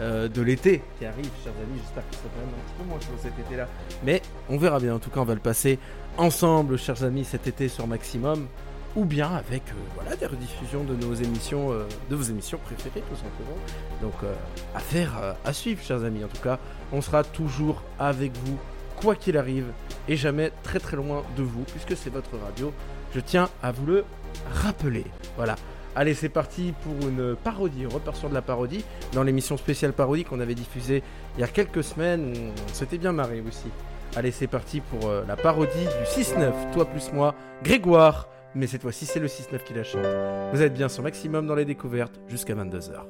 [0.00, 1.80] euh, de l'été qui arrive, chers amis.
[1.84, 3.68] J'espère que ça va même un petit peu moins chaud cet été-là.
[4.04, 4.96] Mais on verra bien.
[4.96, 5.78] En tout cas, on va le passer
[6.16, 8.48] ensemble, chers amis, cet été sur Maximum.
[8.96, 13.02] Ou bien avec euh, voilà, des rediffusions de nos émissions, euh, de vos émissions préférées,
[13.08, 13.56] tout simplement.
[14.00, 14.34] Donc, euh,
[14.74, 16.24] affaire euh, à suivre, chers amis.
[16.24, 16.58] En tout cas,
[16.92, 18.58] on sera toujours avec vous
[18.96, 19.66] quoi qu'il arrive,
[20.08, 22.72] et jamais très très loin de vous, puisque c'est votre radio.
[23.14, 24.04] Je tiens à vous le
[24.52, 25.04] rappeler.
[25.36, 25.54] Voilà.
[25.94, 27.86] Allez, c'est parti pour une parodie.
[27.86, 31.02] On repart sur de la parodie dans l'émission spéciale parodie qu'on avait diffusée
[31.36, 32.52] il y a quelques semaines.
[32.68, 33.68] On s'était bien marré aussi.
[34.16, 36.72] Allez, c'est parti pour la parodie du 6-9.
[36.72, 38.28] Toi plus moi, Grégoire.
[38.54, 40.06] Mais cette fois-ci, c'est le 6-9 qui la chante.
[40.52, 43.04] Vous êtes bien sur Maximum dans les découvertes jusqu'à 22h.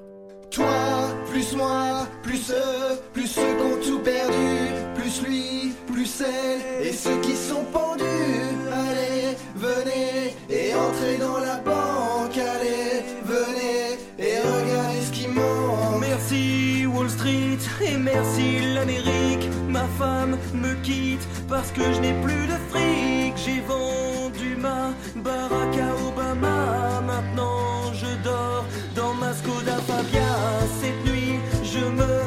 [0.51, 0.67] Toi,
[1.31, 6.93] plus moi, plus eux, plus ceux qui ont tout perdu, plus lui, plus elle, et
[6.93, 8.05] ceux qui sont pendus.
[8.73, 12.37] Allez, venez et entrez dans la banque.
[12.39, 16.01] Allez, venez et regardez ce qui manque.
[16.01, 19.49] Merci Wall Street et merci l'Amérique.
[19.69, 23.35] Ma femme me quitte parce que je n'ai plus de fric.
[23.37, 24.08] J'ai vendu
[24.63, 27.01] Barack Obama.
[27.07, 30.35] Maintenant je dors dans ma Skoda Fabia.
[30.81, 32.18] Cette nuit je me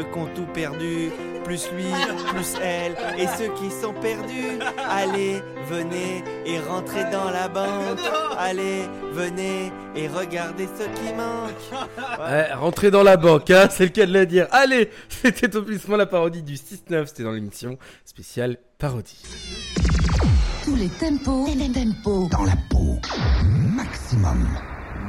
[0.00, 1.10] ceux qui ont tout perdu,
[1.44, 1.84] plus lui,
[2.28, 4.58] plus elle, et ceux qui sont perdus.
[4.88, 7.98] Allez, venez et rentrez dans la banque.
[8.38, 8.82] Allez,
[9.12, 11.82] venez et regardez ce qui manque.
[12.18, 14.46] Ouais, rentrez dans la banque, hein, c'est le cas de le dire.
[14.52, 19.22] Allez, c'était au plus moins la parodie du 6-9, c'était dans l'émission spéciale parodie.
[20.64, 22.98] Tous les tempos, les tempos dans la peau.
[23.74, 24.48] Maximum.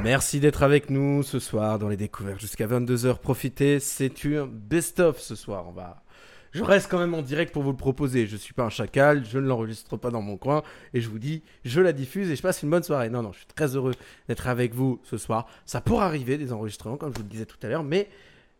[0.02, 3.18] Merci d'être avec nous ce soir dans les découvertes jusqu'à 22h.
[3.18, 5.70] Profitez, c'est une best-of ce soir.
[5.70, 6.02] Va...
[6.50, 8.26] Je reste quand même en direct pour vous le proposer.
[8.26, 11.20] Je suis pas un chacal, je ne l'enregistre pas dans mon coin et je vous
[11.20, 13.10] dis, je la diffuse et je passe une bonne soirée.
[13.10, 13.94] Non, non, je suis très heureux
[14.26, 15.46] d'être avec vous ce soir.
[15.66, 18.08] Ça pourra arriver des enregistrements, comme je vous le disais tout à l'heure, mais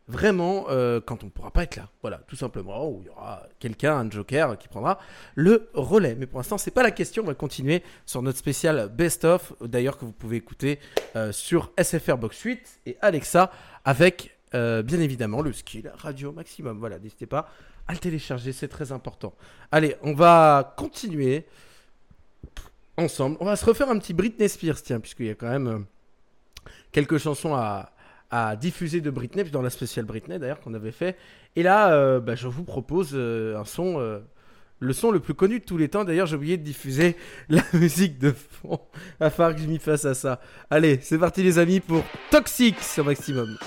[0.09, 1.89] vraiment euh, quand on ne pourra pas être là.
[2.03, 4.99] Voilà, tout simplement, où il y aura quelqu'un, un joker, qui prendra
[5.35, 6.15] le relais.
[6.17, 7.23] Mais pour l'instant, c'est pas la question.
[7.23, 10.79] On va continuer sur notre spécial Best of, d'ailleurs que vous pouvez écouter
[11.17, 13.51] euh, sur SFR Box 8 et Alexa
[13.85, 16.79] avec euh, bien évidemment le skill Radio Maximum.
[16.79, 17.49] Voilà, n'hésitez pas
[17.89, 19.35] à le télécharger, c'est très important.
[19.71, 21.47] Allez, on va continuer
[22.97, 23.37] ensemble.
[23.41, 25.79] On va se refaire un petit Britney Spears, tiens, puisqu'il y a quand même euh,
[26.93, 27.93] quelques chansons à,
[28.33, 31.17] à diffuser de Britney, dans la spéciale Britney d'ailleurs qu'on avait fait.
[31.55, 34.21] Et là, euh, bah, je vous propose euh, un son, euh,
[34.81, 36.03] le son le plus connu de tous les temps.
[36.03, 37.15] D'ailleurs, j'ai oublié de diffuser
[37.51, 38.81] la musique de fond.
[39.21, 40.41] Falloir que je m'y fasse à ça.
[40.71, 43.59] Allez, c'est parti les amis pour Toxic sur Maximum.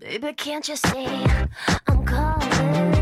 [0.00, 1.06] Baby, can't you see?
[2.58, 2.95] I'm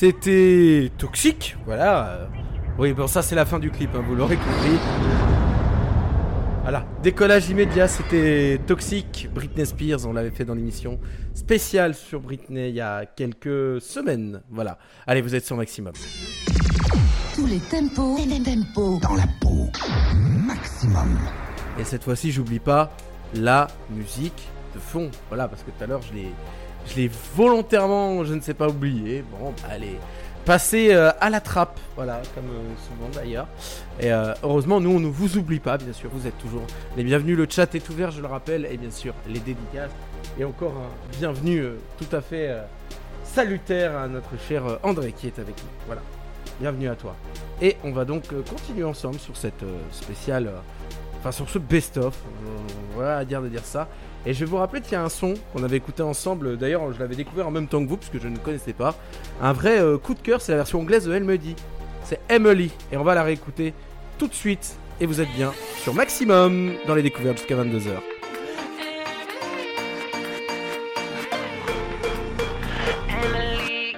[0.00, 2.06] C'était Toxic, voilà.
[2.08, 2.26] euh.
[2.78, 4.78] Oui, bon, ça c'est la fin du clip, hein, vous l'aurez compris.
[6.62, 10.98] Voilà, décollage immédiat, c'était Toxic, Britney Spears, on l'avait fait dans l'émission
[11.34, 14.40] spéciale sur Britney il y a quelques semaines.
[14.48, 15.92] Voilà, allez, vous êtes sur Maximum.
[17.34, 19.68] Tous les tempos, tempos dans la peau.
[20.46, 21.18] Maximum.
[21.78, 22.90] Et cette fois-ci, j'oublie pas
[23.34, 25.10] la musique de fond.
[25.28, 26.30] Voilà, parce que tout à l'heure, je l'ai,
[26.86, 29.24] je l'ai volontairement, je ne sais pas, oublié.
[29.30, 29.98] Bon, bah, allez,
[30.44, 31.78] passer euh, à la trappe.
[31.96, 33.46] Voilà, comme euh, souvent d'ailleurs.
[34.00, 36.10] Et euh, heureusement, nous, on ne vous oublie pas, bien sûr.
[36.12, 36.64] Vous êtes toujours
[36.96, 37.36] les bienvenus.
[37.36, 38.66] Le chat est ouvert, je le rappelle.
[38.70, 39.90] Et bien sûr, les dédicaces.
[40.38, 41.64] Et encore un bienvenue
[41.98, 42.54] tout à fait
[43.24, 45.70] salutaire à notre cher André qui est avec nous.
[45.86, 46.02] Voilà,
[46.60, 47.16] bienvenue à toi.
[47.60, 50.52] Et on va donc continuer ensemble sur cette spéciale.
[51.18, 52.16] Enfin, sur ce best-of,
[52.94, 53.88] voilà à dire de dire ça.
[54.26, 56.58] Et je vais vous rappeler qu'il y a un son qu'on avait écouté ensemble.
[56.58, 58.94] D'ailleurs, je l'avais découvert en même temps que vous, puisque je ne connaissais pas.
[59.40, 61.56] Un vrai euh, coup de cœur, c'est la version anglaise de Elle me dit.
[62.04, 62.70] C'est Emily.
[62.92, 63.72] Et on va la réécouter
[64.18, 64.76] tout de suite.
[65.00, 67.96] Et vous êtes bien sur Maximum dans les découvertes jusqu'à 22h.
[73.08, 73.94] Emily,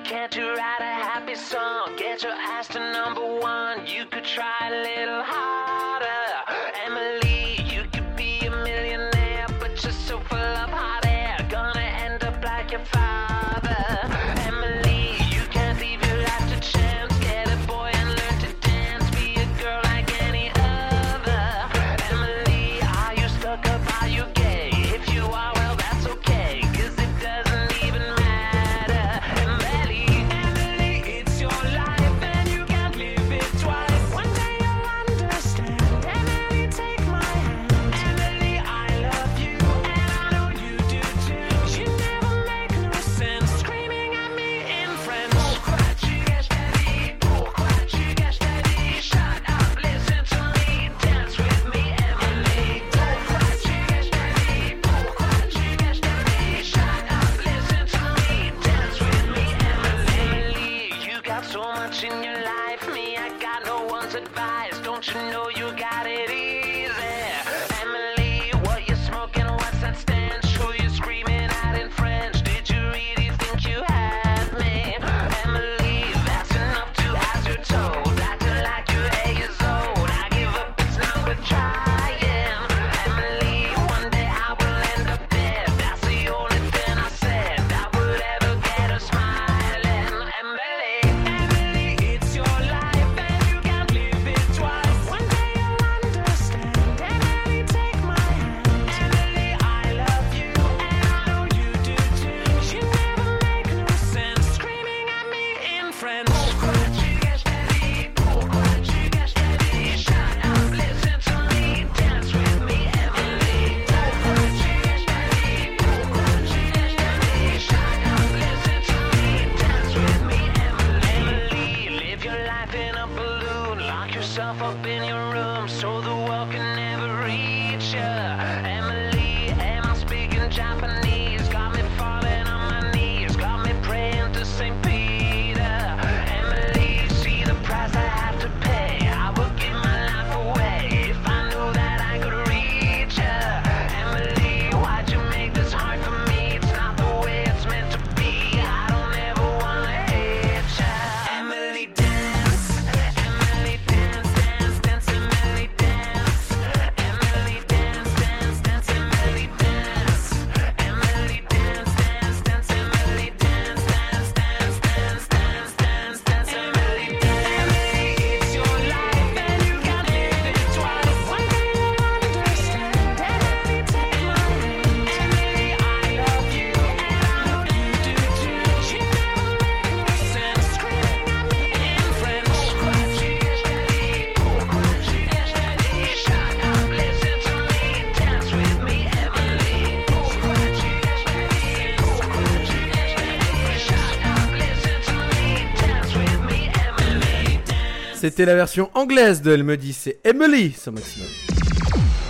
[198.33, 201.29] C'était la version anglaise de Elle me dit, c'est Emily sur Maximum.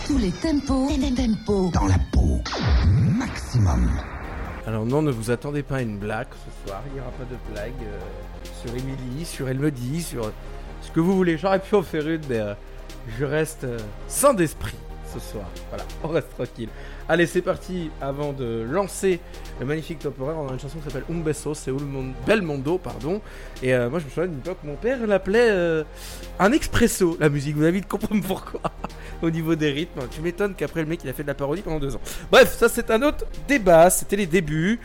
[0.05, 2.41] Tous les tempos, tempos dans la peau.
[2.89, 3.89] Maximum.
[4.67, 7.23] Alors non, ne vous attendez pas à une blague ce soir, il n'y aura pas
[7.23, 8.01] de blague euh,
[8.61, 10.33] sur Emily, sur Elle me dit, sur
[10.81, 11.39] ce que vous voulez.
[11.39, 12.55] J'aurais pu en faire une, mais euh,
[13.21, 13.79] je reste euh,
[14.09, 14.75] sain d'esprit.
[15.19, 15.45] Soir.
[15.71, 16.69] Voilà, on reste tranquille.
[17.09, 17.91] Allez, c'est parti.
[18.01, 19.21] Avant de lancer
[19.61, 22.79] le magnifique top horaire, on a une chanson qui s'appelle Un Beso, c'est Mon- Belmondo,
[22.79, 23.21] pardon.
[23.63, 25.85] Et euh, moi, je me souviens d'une époque, mon père l'appelait euh,
[26.39, 27.57] un expresso, la musique.
[27.57, 28.61] Vous avez vite comprendre pourquoi?
[29.23, 31.63] Au niveau des rythmes, tu m'étonnes qu'après le mec il a fait de la parodie
[31.63, 32.01] pendant deux ans.
[32.31, 34.81] Bref, ça c'est un autre débat, c'était les débuts.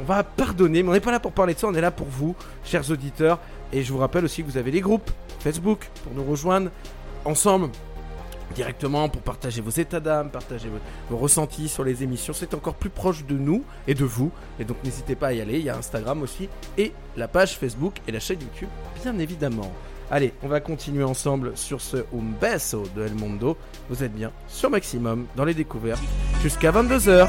[0.00, 1.90] On va pardonner, mais on n'est pas là pour parler de ça, on est là
[1.90, 3.38] pour vous, chers auditeurs.
[3.74, 5.10] Et je vous rappelle aussi que vous avez les groupes
[5.40, 6.70] Facebook pour nous rejoindre
[7.26, 7.68] ensemble
[8.54, 10.68] directement pour partager vos états d'âme, partager
[11.10, 12.32] vos, ressentis sur les émissions.
[12.32, 14.30] C'est encore plus proche de nous et de vous.
[14.58, 15.58] Et donc n'hésitez pas à y aller.
[15.58, 18.68] Il y a Instagram aussi et la page Facebook et la chaîne YouTube,
[19.02, 19.72] bien évidemment.
[20.10, 23.56] Allez, on va continuer ensemble sur ce Un Beso de El Mondo.
[23.88, 26.02] Vous êtes bien sur Maximum dans les découvertes
[26.42, 27.28] jusqu'à 22h.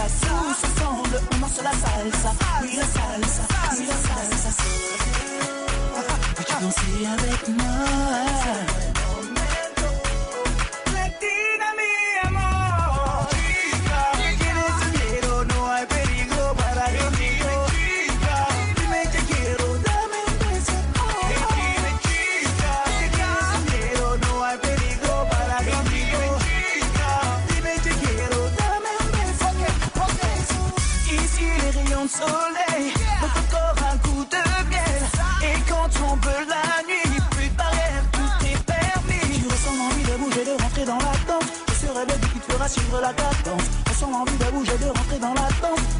[0.00, 1.20] ensemble.
[1.32, 2.32] On la salsa, oui la salsa,
[42.68, 43.62] suivre la cadence.
[43.88, 45.93] Ressens l'envie de bouger, de rentrer dans la danse,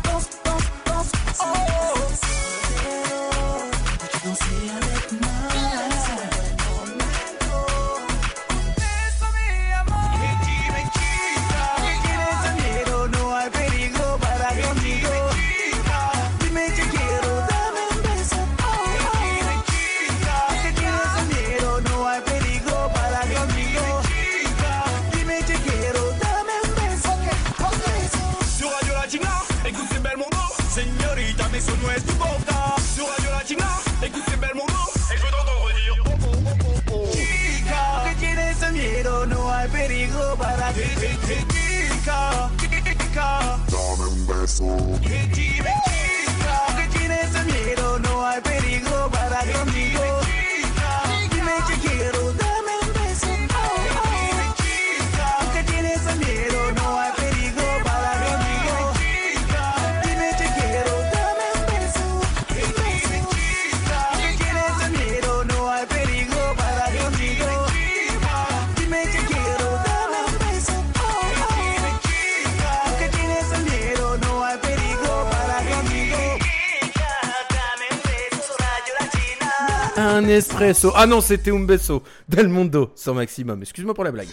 [80.94, 83.62] Ah non, c'était Un Beso Del Mondo sur Maximum.
[83.62, 84.28] Excuse-moi pour la blague.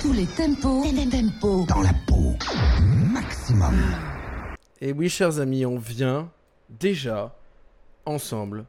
[0.00, 2.34] Tous les tempos, tempos dans la peau.
[2.82, 3.80] Maximum.
[4.80, 6.28] Et oui, chers amis, on vient
[6.68, 7.36] déjà
[8.04, 8.64] ensemble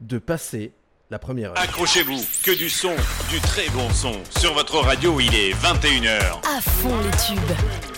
[0.00, 0.72] de passer
[1.10, 1.58] la première heure.
[1.58, 2.92] Accrochez-vous, que du son,
[3.30, 4.12] du très bon son.
[4.38, 6.20] Sur votre radio, il est 21h.
[6.44, 7.95] À fond les tubes.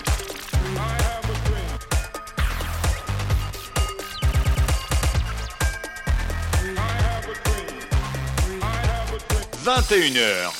[9.69, 10.51] 21h.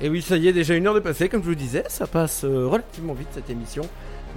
[0.00, 2.06] Et oui, ça y est, déjà une heure de passé, comme je vous disais, ça
[2.06, 3.82] passe euh, relativement vite cette émission,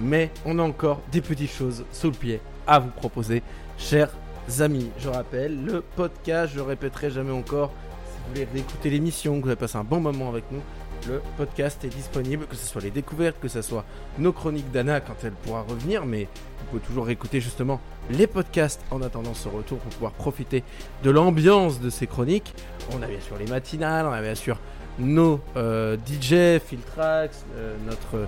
[0.00, 3.44] mais on a encore des petites choses sous le pied à vous proposer,
[3.78, 4.10] chers
[4.58, 4.90] amis.
[4.98, 7.70] Je rappelle, le podcast, je répéterai jamais encore,
[8.06, 10.62] si vous voulez réécouter l'émission, que vous avez passé un bon moment avec nous,
[11.06, 13.84] le podcast est disponible, que ce soit les découvertes, que ce soit
[14.18, 17.80] nos chroniques d'Anna quand elle pourra revenir, mais vous pouvez toujours écouter justement
[18.10, 20.62] les podcasts en attendant ce retour pour pouvoir profiter
[21.02, 22.54] de l'ambiance de ces chroniques.
[22.92, 24.58] On a bien sûr les matinales, on a bien sûr
[24.98, 28.26] nos euh, DJ, Filtrax, euh, notre,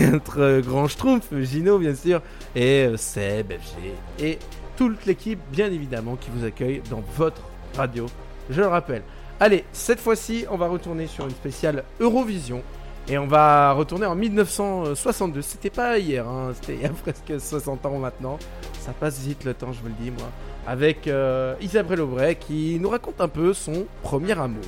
[0.12, 2.20] notre grand schtroumpf, Gino bien sûr,
[2.54, 4.38] et euh, Seb, FG, et
[4.76, 7.42] toute l'équipe bien évidemment qui vous accueille dans votre
[7.76, 8.06] radio,
[8.50, 9.02] je le rappelle.
[9.40, 12.62] Allez, cette fois-ci, on va retourner sur une spéciale Eurovision.
[13.08, 15.42] Et on va retourner en 1962.
[15.42, 18.38] C'était pas hier, hein, c'était il y a presque 60 ans maintenant.
[18.80, 20.28] Ça passe vite le temps, je vous le dis, moi.
[20.66, 24.64] Avec euh, Isabelle Aubray qui nous raconte un peu son premier amour.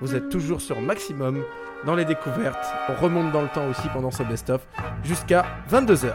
[0.00, 1.42] Vous êtes toujours sur Maximum
[1.84, 2.64] dans les découvertes.
[2.88, 4.66] On remonte dans le temps aussi pendant ce best-of
[5.04, 6.14] jusqu'à 22h.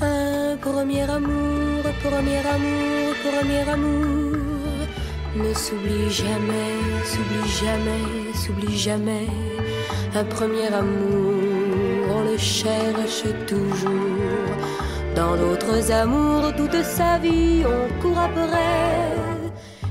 [0.00, 4.41] Un premier amour, premier amour, premier amour
[5.36, 6.74] ne s'oublie jamais,
[7.04, 9.28] s'oublie jamais, s'oublie jamais.
[10.14, 14.56] Un premier amour, on le cherche toujours.
[15.16, 19.22] Dans d'autres amours, toute sa vie, on court après.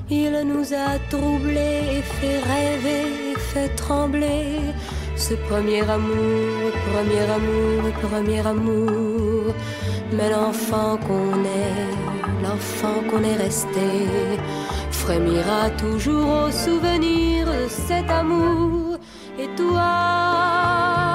[0.10, 4.60] Il nous a troublés et fait rêver, fait trembler.
[5.16, 9.54] Ce premier amour, premier amour, premier amour.
[10.14, 13.90] Mais l'enfant qu'on est, l'enfant qu'on est resté,
[15.02, 18.98] frémira toujours au souvenir de cet amour.
[19.40, 21.11] Et toi,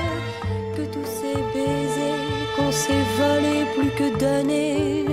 [0.76, 5.06] Que tous ces baisers qu'on s'est volés plus que donnés,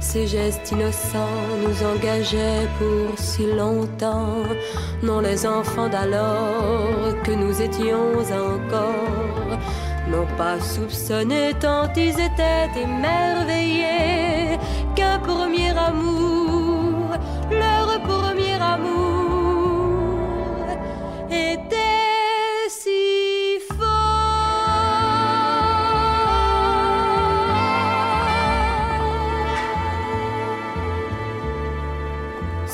[0.00, 4.42] ces gestes innocents nous engageaient pour si longtemps.
[5.02, 9.58] Non, les enfants d'alors que nous étions encore
[10.10, 14.58] n'ont pas soupçonné tant ils étaient émerveillés
[14.96, 16.09] qu'un premier amour,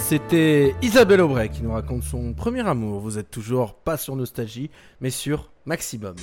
[0.09, 3.01] C'était Isabelle Aubray qui nous raconte son premier amour.
[3.01, 6.15] Vous êtes toujours pas sur Nostalgie, mais sur Maximum.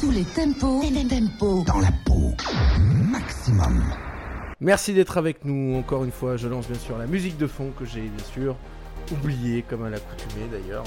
[0.00, 2.32] Tous les tempos, les tempos dans la peau.
[3.10, 3.84] Maximum.
[4.60, 6.38] Merci d'être avec nous encore une fois.
[6.38, 8.56] Je lance bien sûr la musique de fond que j'ai bien sûr
[9.12, 10.84] oubliée comme à l'accoutumée d'ailleurs.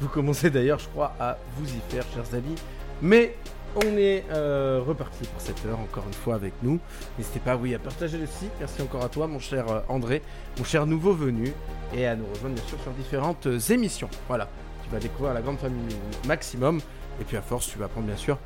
[0.00, 2.54] Vous commencez d'ailleurs, je crois, à vous y faire, chers amis.
[3.02, 3.36] Mais
[3.76, 6.78] on est euh, reparti pour cette heure encore une fois avec nous.
[7.18, 8.50] N'hésitez pas, oui, à partager le site.
[8.60, 10.22] Merci encore à toi, mon cher euh, André,
[10.58, 11.52] mon cher nouveau venu,
[11.94, 14.08] et à nous rejoindre bien sûr sur différentes euh, émissions.
[14.28, 14.48] Voilà,
[14.84, 15.96] tu vas découvrir la grande famille
[16.26, 16.80] Maximum,
[17.20, 18.38] et puis à force, tu vas apprendre bien sûr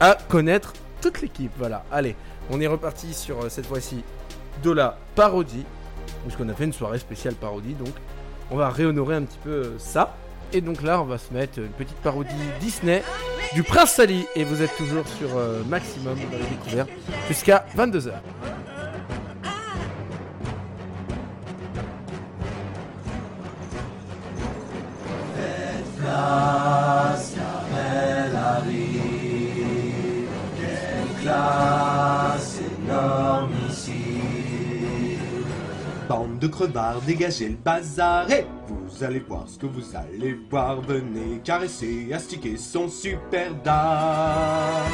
[0.00, 1.52] à connaître toute l'équipe.
[1.56, 2.16] Voilà, allez,
[2.50, 4.02] on est reparti sur cette fois-ci
[4.62, 5.64] de la parodie,
[6.24, 7.94] puisqu'on a fait une soirée spéciale parodie, donc
[8.50, 10.16] on va réhonorer un petit peu ça.
[10.54, 12.30] Et donc là, on va se mettre une petite parodie
[12.60, 13.02] Disney
[13.54, 14.24] du Prince Sally.
[14.36, 16.90] Et vous êtes toujours sur euh, Maximum dans les découvertes
[17.26, 18.12] jusqu'à 22h.
[26.00, 30.28] Place, car elle arrive.
[30.60, 33.92] Quelle classe énorme ici.
[36.08, 38.46] Bande de crevards, dégagez le bazar et
[38.86, 40.80] vous allez voir ce que vous allez voir.
[40.82, 44.84] Venez caresser, astiquer son super dard.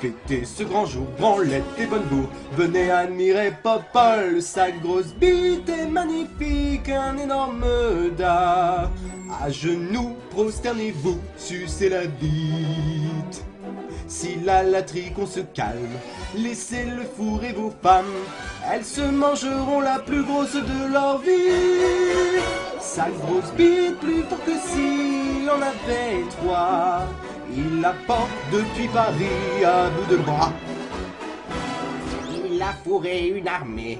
[0.00, 2.28] Fêtez ce grand jour, branlette et bonne bourre.
[2.56, 7.64] Venez admirer Popol, sa grosse bite est magnifique, un énorme
[8.16, 8.90] dard.
[9.40, 13.44] À genoux, prosternez-vous, sucez la bite.
[14.14, 15.96] Si la laterie qu'on se calme,
[16.36, 18.04] laissez le fourrer vos femmes.
[18.70, 22.38] Elles se mangeront la plus grosse de leur vie.
[22.78, 27.06] Sa grosse bite plus fort que s'il en avait trois.
[27.56, 30.52] Il la porte depuis Paris à bout de bras.
[32.44, 33.98] Il a fourré une armée.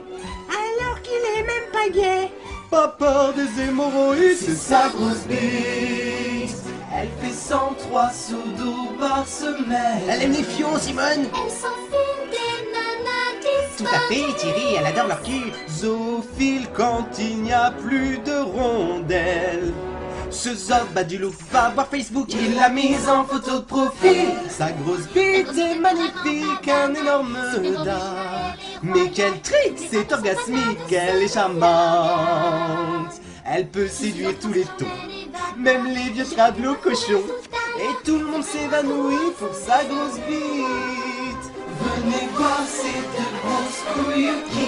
[0.50, 2.30] Alors qu'il est même pas gay.
[2.70, 6.61] Pas peur des hémorroïdes, C'est sa grosse bite.
[6.94, 10.02] Elle fait 103 sous d'eau par semaine.
[10.08, 11.04] Elle aime les fions, Simone.
[11.06, 13.22] Elle s'en fout des nanas
[13.78, 14.36] tout à fait.
[14.36, 15.52] Thierry, elle adore leur cul.
[15.68, 19.72] Zoophile quand il n'y a plus de rondelles.
[20.30, 24.28] Ce Zod bat du loup va voir Facebook, il l'a mise en photo de profil.
[24.48, 27.36] Sa grosse bite est magnifique, un énorme
[27.84, 28.56] dard.
[28.82, 33.20] Mais quelle trick, c'est orgasmique, elle est charmante.
[33.44, 34.86] Elle peut séduire tous les tons,
[35.56, 37.24] même les vieux crabelots cochons.
[37.80, 41.46] Et tout le monde s'évanouit pour sa grosse bite.
[41.80, 44.66] Venez voir ces deux grosses couilles qui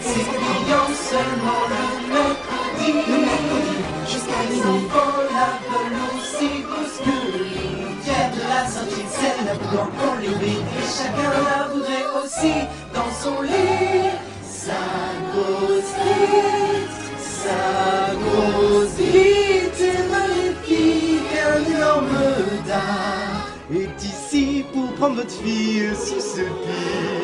[0.00, 1.82] brillant seulement le
[2.12, 2.92] mercredi.
[3.08, 3.76] Le mercredi,
[4.06, 8.04] jusqu'à enfants la veulent aussi grosse que.
[8.04, 10.28] Fière de la sortie celle boudin pour les.
[10.28, 12.54] Et chacun la voudrait aussi
[12.92, 14.10] dans son lit.
[14.46, 14.72] Sa
[15.32, 16.99] grosse bite
[19.82, 22.08] est magnifique, un énorme
[22.66, 27.20] dard est ici pour prendre votre fille sous ce pied.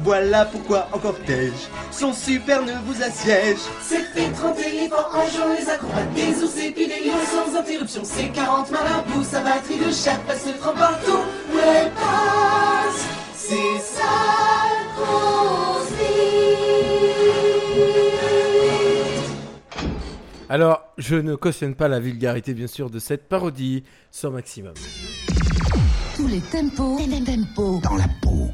[0.00, 3.56] Voilà pourquoi en cortège, son super ne vous assiège.
[3.80, 7.58] C'est fait 31 fois en jour, les acrobates, des ours et puis des lions sans
[7.58, 8.02] interruption.
[8.04, 13.04] C'est 40 marabouts, sa batterie de chat passe le train partout où elle passe.
[13.34, 14.02] C'est sa
[14.94, 15.88] grosse
[20.54, 23.82] Alors, je ne cautionne pas la vulgarité, bien sûr, de cette parodie,
[24.12, 24.74] sans maximum.
[26.14, 26.96] Tous les tempos,
[27.26, 28.52] tempos dans la peau.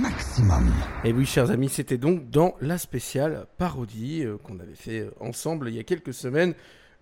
[0.00, 0.72] Maximum.
[1.04, 5.10] Et oui, chers amis, c'était donc dans la spéciale parodie euh, qu'on avait fait euh,
[5.20, 6.54] ensemble il y a quelques semaines,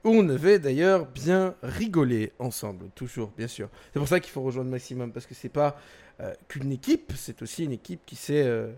[0.02, 3.68] où on avait d'ailleurs bien rigolé ensemble, toujours, bien sûr.
[3.92, 5.76] C'est pour ça qu'il faut rejoindre Maximum, parce que c'est pas
[6.20, 8.72] euh, qu'une équipe, c'est aussi une équipe qui sait euh,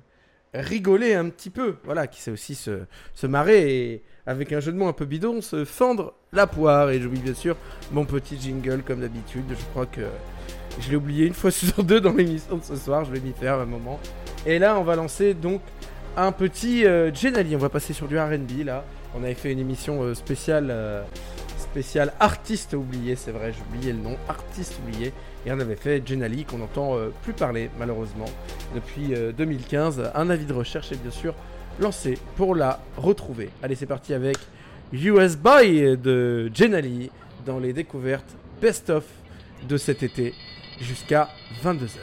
[0.55, 2.81] rigoler un petit peu, voilà, qui sait aussi se,
[3.15, 6.91] se marrer et, avec un jeu de mots un peu bidon, se fendre la poire.
[6.91, 7.57] Et j'oublie bien sûr
[7.93, 9.45] mon petit jingle, comme d'habitude.
[9.51, 10.03] Je crois que
[10.81, 13.33] je l'ai oublié une fois sur deux dans l'émission de ce soir, je vais m'y
[13.33, 13.99] faire un moment.
[14.47, 15.61] Et là, on va lancer donc
[16.17, 17.55] un petit euh, Genali.
[17.57, 18.85] On va passer sur du RB là.
[19.15, 21.03] On avait fait une émission euh, spéciale, euh,
[22.21, 25.13] artiste oublié, c'est vrai, oublié le nom, artiste oublié.
[25.47, 28.27] Et on avait fait Genali qu'on n'entend euh, plus parler malheureusement
[28.75, 30.11] depuis euh, 2015.
[30.15, 31.35] Un avis de recherche est bien sûr
[31.81, 33.51] lancé pour la retrouver.
[33.63, 34.37] Allez, c'est parti avec
[34.93, 37.11] US Boy de Genali
[37.47, 39.05] dans les découvertes best-of
[39.69, 40.35] de cet été
[40.81, 41.29] jusqu'à
[41.65, 41.99] 22h.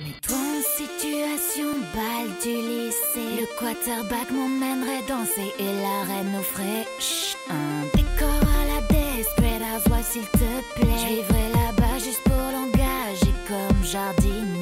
[0.00, 0.47] Mets-toi en
[0.78, 3.40] situation, balle du lycée.
[3.40, 6.86] Le quarterback m'emmènerait danser et la reine nous ferait
[7.50, 11.00] un décor à la Desperate Housewives, s'il te plaît.
[11.02, 14.57] Je là-bas juste pour l'engager comme jardinier.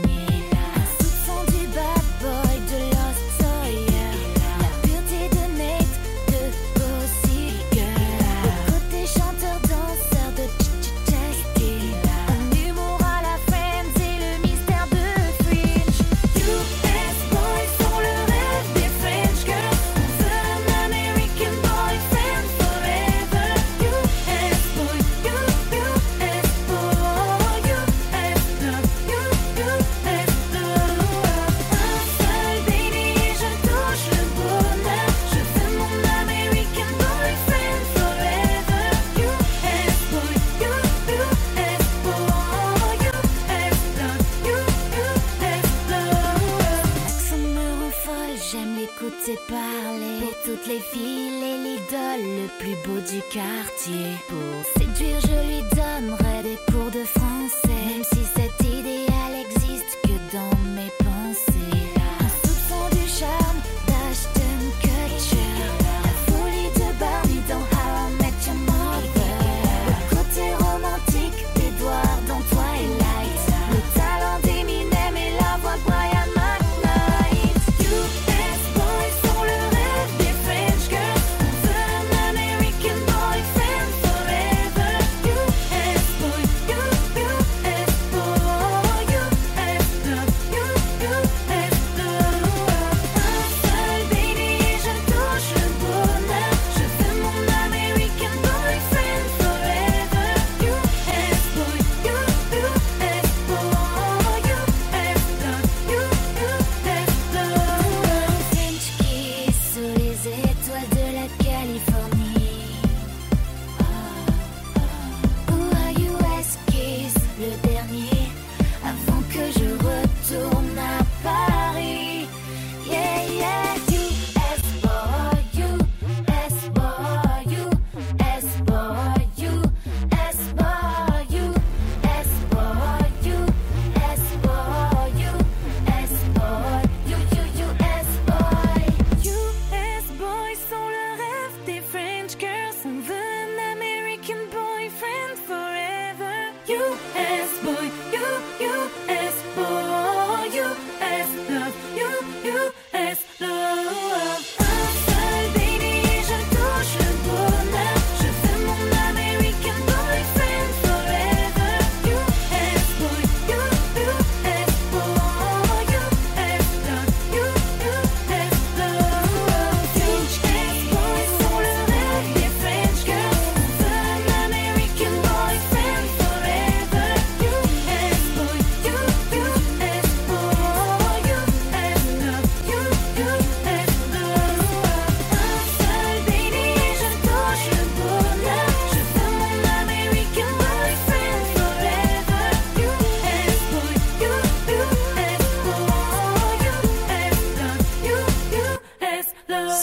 [49.49, 50.21] Parler.
[50.21, 54.13] Pour toutes les filles, et l'idole, le plus beau du quartier.
[54.29, 55.76] Pour séduire, je lui donnerai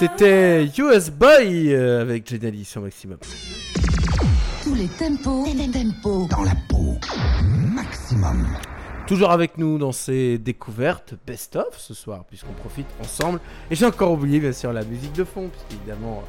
[0.04, 3.20] C'était US Boy euh, avec Genali sur Maximum.
[4.62, 6.98] Tous les tempos, tempos dans la peau.
[7.74, 8.46] Maximum.
[9.08, 13.40] Toujours avec nous dans ces découvertes best-of ce soir, puisqu'on profite ensemble.
[13.72, 16.22] Et j'ai encore oublié, bien sûr, la musique de fond, puisqu'évidemment,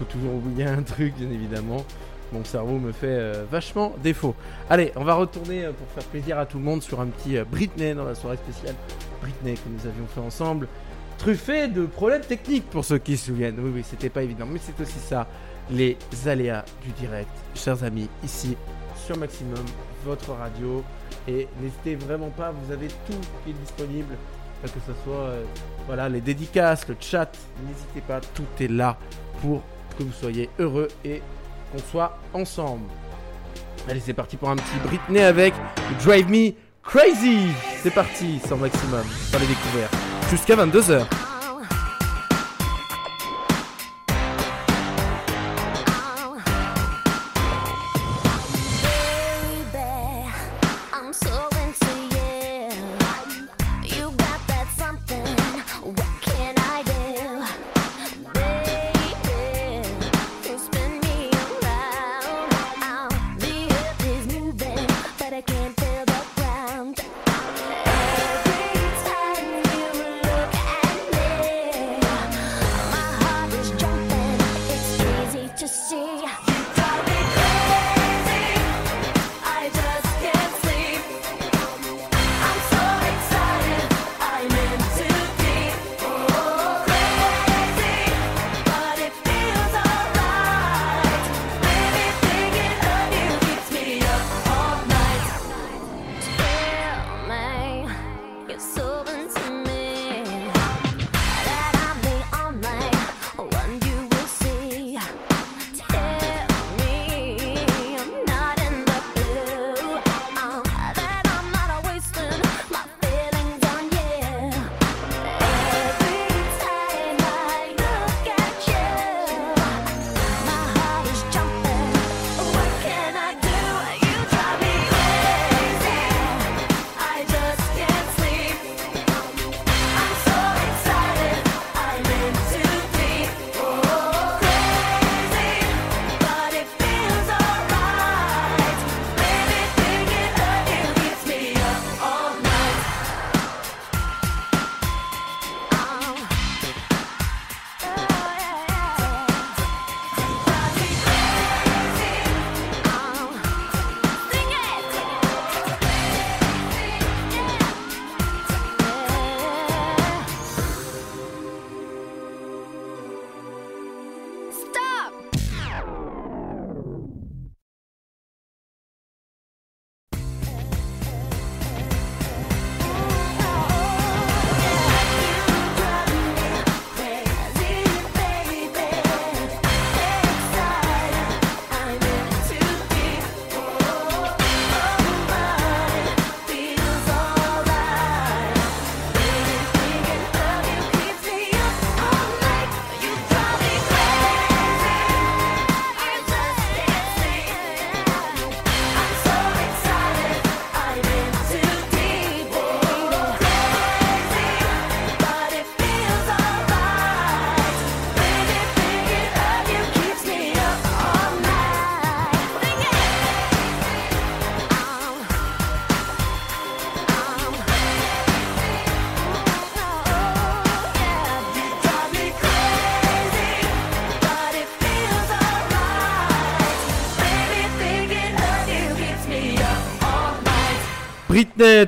[0.00, 1.84] faut toujours oublier un truc, bien évidemment.
[2.32, 4.34] Mon cerveau me fait euh, vachement défaut.
[4.68, 7.36] Allez, on va retourner euh, pour faire plaisir à tout le monde sur un petit
[7.36, 8.74] euh, Britney dans la soirée spéciale
[9.20, 10.66] Britney que nous avions fait ensemble.
[11.22, 13.54] Truffé de problèmes techniques pour ceux qui se souviennent.
[13.60, 15.28] Oui, oui, c'était pas évident, mais c'est aussi ça,
[15.70, 15.96] les
[16.26, 17.30] aléas du direct.
[17.54, 18.56] Chers amis, ici
[19.06, 19.64] sur Maximum,
[20.04, 20.82] votre radio.
[21.28, 24.16] Et n'hésitez vraiment pas, vous avez tout qui est disponible,
[24.64, 25.44] que ce soit euh,
[25.86, 27.30] voilà, les dédicaces, le chat,
[27.68, 28.98] n'hésitez pas, tout est là
[29.42, 29.62] pour
[29.96, 31.22] que vous soyez heureux et
[31.70, 32.88] qu'on soit ensemble.
[33.88, 35.54] Allez, c'est parti pour un petit Britney avec
[36.02, 36.50] Drive Me
[36.82, 37.52] Crazy.
[37.80, 40.11] C'est parti, sans maximum, sur les découvertes.
[40.32, 41.31] Jusqu'à 22h.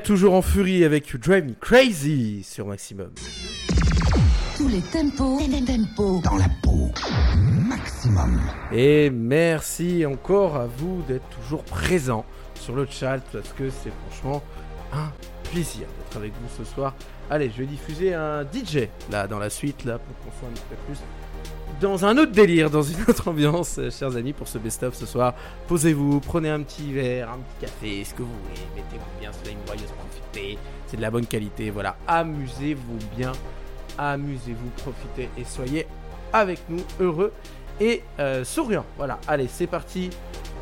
[0.05, 3.11] Toujours en furie avec You Drive Me Crazy sur Maximum.
[4.55, 6.89] Tous les tempos, tempos dans la peau.
[7.67, 8.39] Maximum.
[8.71, 12.23] Et merci encore à vous d'être toujours présents
[12.57, 14.41] sur le chat parce que c'est franchement
[14.93, 15.11] un
[15.51, 16.95] plaisir d'être avec vous ce soir.
[17.29, 20.53] Allez, je vais diffuser un DJ là dans la suite là pour qu'on soit un
[20.53, 20.99] petit peu plus
[21.79, 25.05] dans un autre délire, dans une autre ambiance, euh, chers amis, pour ce best-of ce
[25.05, 25.33] soir.
[25.67, 29.43] Posez-vous, prenez un petit verre, un petit café, ce que vous voulez, mettez-vous bien sous
[29.45, 30.57] la ligne royeuse, profitez,
[30.87, 33.31] c'est de la bonne qualité, voilà, amusez-vous bien,
[33.97, 35.87] amusez-vous, profitez et soyez
[36.33, 37.31] avec nous, heureux
[37.79, 38.85] et euh, souriants.
[38.97, 40.09] Voilà, allez, c'est parti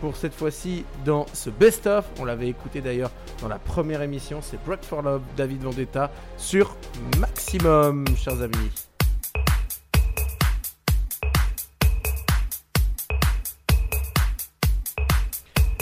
[0.01, 2.05] pour cette fois-ci dans ce best-of.
[2.19, 3.11] On l'avait écouté d'ailleurs
[3.41, 6.75] dans la première émission, c'est Break for Love, David Vendetta, sur
[7.19, 8.92] Maximum, chers amis.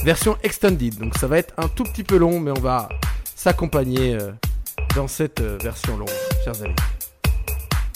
[0.04, 0.98] Version extended.
[0.98, 2.90] Donc ça va être un tout petit peu long, mais on va
[3.36, 4.32] s'accompagner euh,
[4.96, 6.10] dans cette euh, version longue,
[6.44, 6.76] chers amis.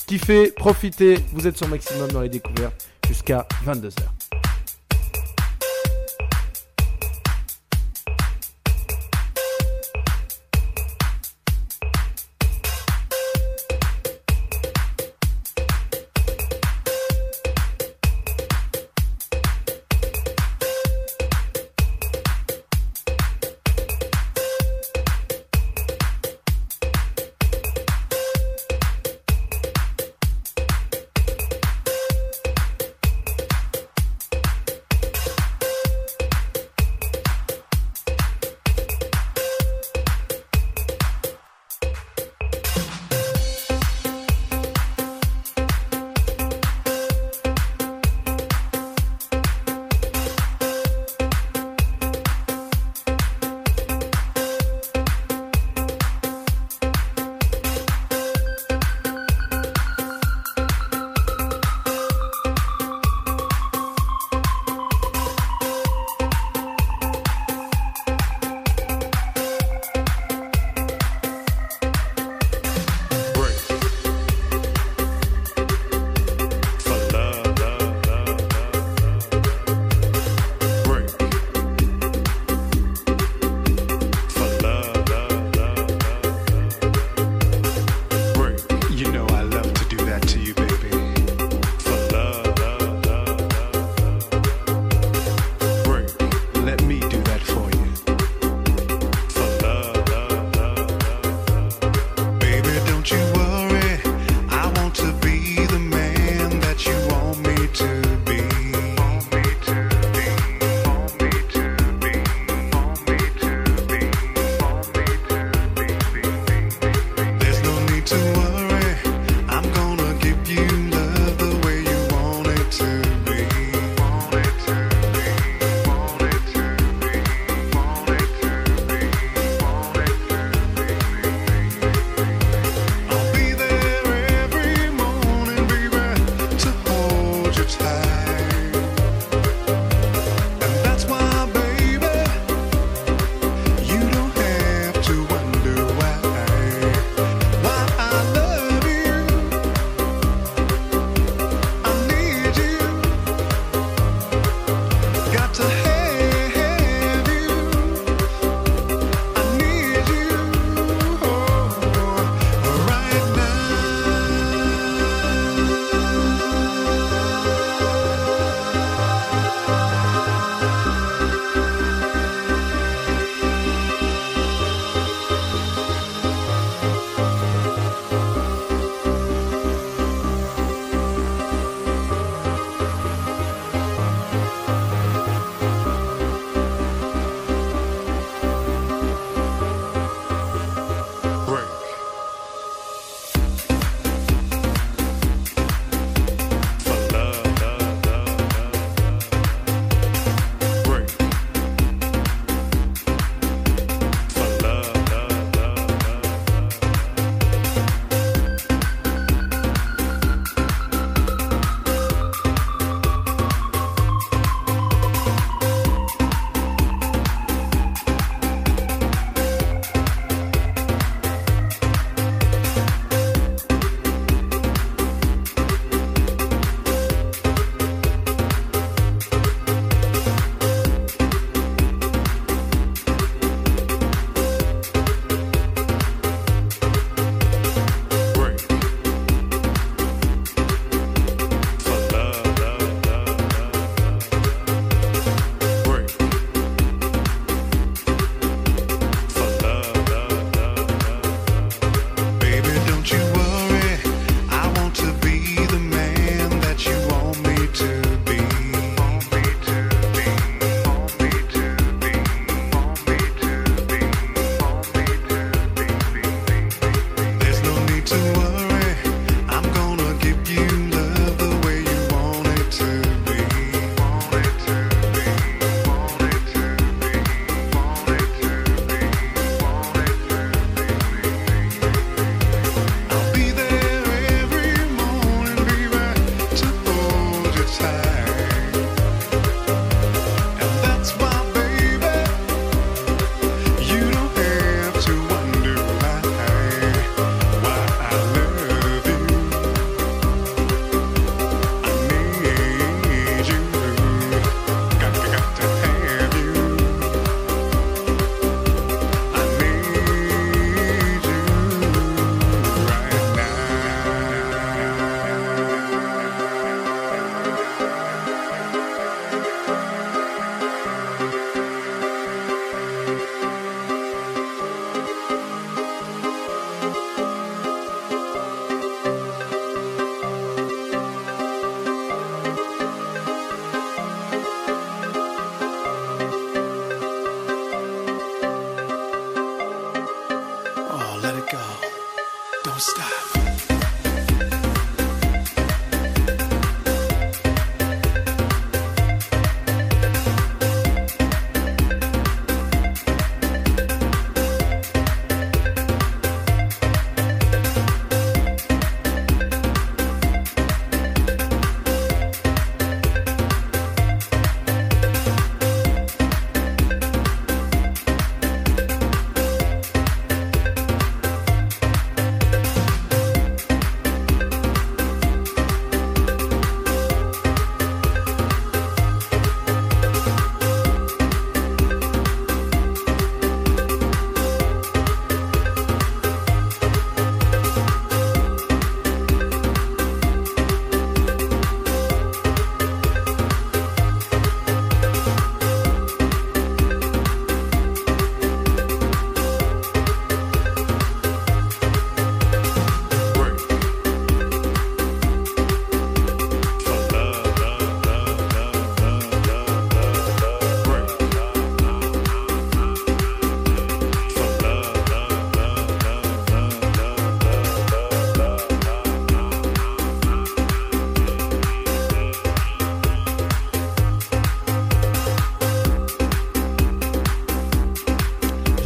[0.07, 3.93] Kiffez, profitez, vous êtes sur maximum dans les découvertes jusqu'à 22h.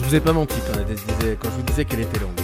[0.09, 0.55] Vous ai pas menti
[1.05, 2.38] disait- quand je vous disais qu'elle était longue.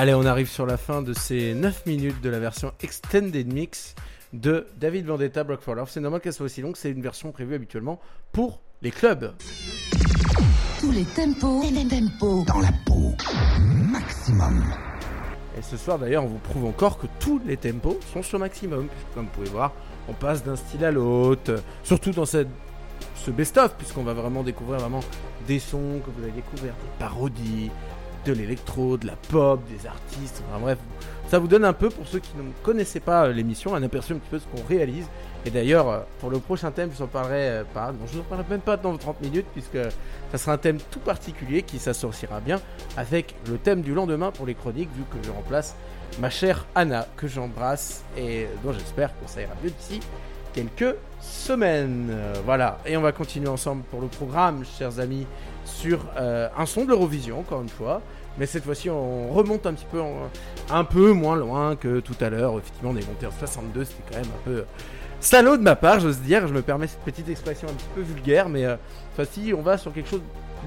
[0.00, 3.96] Allez, on arrive sur la fin de ces 9 minutes de la version Extended Mix
[4.32, 5.90] de David Vendetta Block for Love.
[5.90, 7.98] C'est normal qu'elle soit aussi longue, c'est une version prévue habituellement
[8.30, 9.34] pour les clubs.
[10.78, 13.12] Tous les tempos, les tempos dans la peau.
[13.90, 14.72] Maximum.
[15.58, 18.86] Et ce soir d'ailleurs, on vous prouve encore que tous les tempos sont sur maximum.
[18.86, 19.72] Puisque, comme vous pouvez voir,
[20.08, 21.56] on passe d'un style à l'autre.
[21.82, 22.46] Surtout dans cette,
[23.16, 25.00] ce best-of, puisqu'on va vraiment découvrir vraiment
[25.48, 27.72] des sons que vous avez découverts, des parodies,
[28.28, 30.42] de l'électro, de la pop, des artistes.
[30.48, 30.78] Enfin bref,
[31.28, 34.14] ça vous donne un peu, pour ceux qui ne connaissaient pas euh, l'émission, un aperçu
[34.14, 35.06] un petit peu de ce qu'on réalise.
[35.44, 37.92] Et d'ailleurs, euh, pour le prochain thème, je vous en parlerai euh, pas.
[38.06, 39.78] Je vous en parlerai même pas dans 30 minutes, puisque
[40.32, 42.60] ça sera un thème tout particulier qui s'associera bien
[42.96, 45.74] avec le thème du lendemain pour les chroniques, vu que je remplace
[46.18, 50.00] ma chère Anna, que j'embrasse et dont j'espère que ça ira mieux d'ici
[50.54, 52.10] quelques semaines.
[52.46, 55.26] Voilà, et on va continuer ensemble pour le programme, chers amis,
[55.66, 58.00] sur un son de l'Eurovision, encore une fois.
[58.38, 60.00] Mais cette fois-ci, on remonte un petit peu,
[60.70, 62.56] un peu moins loin que tout à l'heure.
[62.58, 64.64] Effectivement, on est monté en 62, c'était quand même un peu
[65.20, 66.46] salaud de ma part, j'ose dire.
[66.46, 68.76] Je me permets cette petite expression un petit peu vulgaire, mais euh,
[69.16, 70.22] cette fois-ci, on va sur quelque chose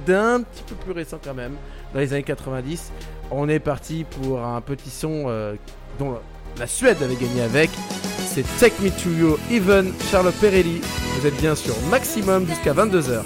[0.05, 1.55] d'un petit peu plus récent quand même,
[1.93, 2.91] dans les années 90.
[3.31, 5.55] On est parti pour un petit son euh,
[5.99, 6.17] dont
[6.57, 7.69] la Suède avait gagné avec.
[8.25, 10.81] C'est Take Me To You, Even, Charlotte Perelli.
[11.19, 13.23] Vous êtes bien sur Maximum jusqu'à 22h.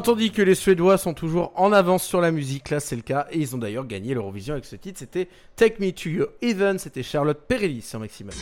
[0.00, 3.26] Dit que les Suédois sont toujours en avance sur la musique, là c'est le cas.
[3.30, 4.98] Et ils ont d'ailleurs gagné l'Eurovision avec ce titre.
[4.98, 6.78] C'était Take Me to Your Even.
[6.78, 8.34] C'était Charlotte Perelli sur Maximum.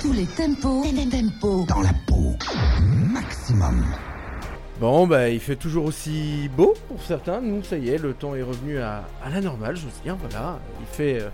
[0.00, 2.34] Tous les tempos, tempos dans la peau.
[3.12, 3.84] Maximum.
[4.80, 7.40] Bon, bah il fait toujours aussi beau pour certains.
[7.40, 10.16] Nous, ça y est, le temps est revenu à, à la normale, je veux dire.
[10.16, 11.28] Voilà, il fait, euh,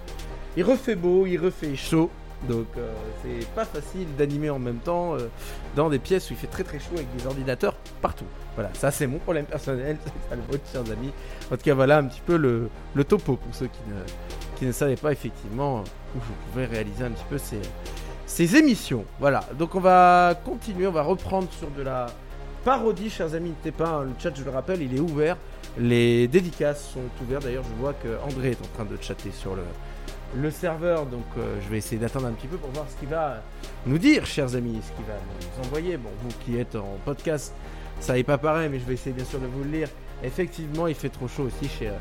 [0.56, 2.10] il refait beau, il refait chaud.
[2.48, 2.92] Donc euh,
[3.22, 5.28] c'est pas facile d'animer en même temps euh,
[5.74, 8.26] dans des pièces où il fait très très chaud avec des ordinateurs partout.
[8.54, 11.12] Voilà, ça c'est mon problème personnel, c'est pas le vôtre, chers amis.
[11.50, 12.68] En tout cas, voilà un petit peu le,
[13.04, 13.68] topo pour ceux
[14.58, 15.80] qui ne, savaient pas effectivement
[16.14, 17.60] où vous pouvez réaliser un petit peu ces,
[18.26, 19.04] ces émissions.
[19.18, 22.06] Voilà, donc on va continuer, on va reprendre sur de la
[22.64, 23.50] parodie, chers amis.
[23.50, 25.36] N'hésitez pas, hein, le chat, je le rappelle, il est ouvert.
[25.78, 27.44] Les dédicaces sont ouvertes.
[27.44, 29.62] D'ailleurs, je vois que André est en train de chatter sur le,
[30.34, 33.08] le serveur, donc euh, je vais essayer d'attendre un petit peu pour voir ce qu'il
[33.08, 33.42] va
[33.86, 35.96] nous dire, chers amis, ce qu'il va nous envoyer.
[35.96, 37.54] Bon, vous qui êtes en podcast,
[38.00, 39.88] ça n'est pas pareil, mais je vais essayer bien sûr de vous le lire.
[40.22, 41.92] Effectivement, il fait trop chaud aussi chez, euh,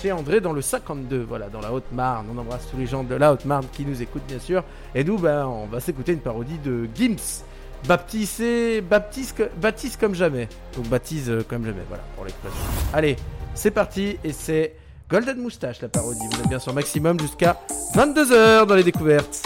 [0.00, 2.26] chez André dans le 52, voilà, dans la Haute-Marne.
[2.32, 4.62] On embrasse tous les gens de la Haute-Marne qui nous écoutent, bien sûr.
[4.94, 7.44] Et nous, ben, on va s'écouter une parodie de Gims.
[7.86, 10.48] Baptisé, baptise, baptise comme jamais.
[10.74, 12.60] Donc baptise euh, comme jamais, voilà, pour l'expression.
[12.92, 13.16] Allez,
[13.54, 14.74] c'est parti, et c'est
[15.08, 16.26] Golden Moustache, la parodie.
[16.30, 17.58] Vous êtes bien sur Maximum jusqu'à
[17.94, 19.42] 22h dans les découvertes.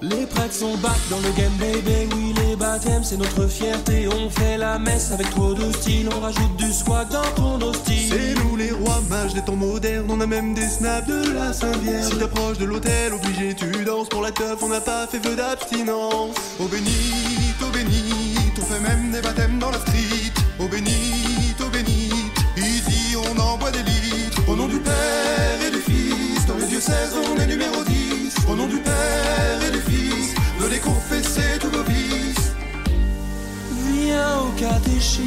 [0.00, 4.30] Les prêtres sont back dans le game baby Oui les baptêmes c'est notre fierté On
[4.30, 8.42] fait la messe avec trop de style On rajoute du swag dans ton hostile C'est
[8.42, 12.12] nous les rois mages des temps modernes, on a même des snaps de la Saint-Vierge.
[12.12, 15.36] Si t'approches de l'hôtel, obligé tu danses pour la teuf, on n'a pas fait feu
[15.36, 16.36] d'abstinence.
[16.58, 20.32] Au bénit, au bénit, on fait même des baptêmes dans la street.
[20.58, 21.29] Au bénit,
[23.58, 24.42] des litres.
[24.46, 28.34] Au nom du Père et du Fils, dans le diocèse on est numéro 10.
[28.48, 32.52] Au nom du Père et du Fils, venez confesser tous vos vices.
[33.86, 35.22] Viens au catéchisme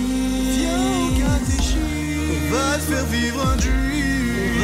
[0.55, 1.79] Viens au catéchisme.
[2.47, 4.63] On va te faire vivre un dream.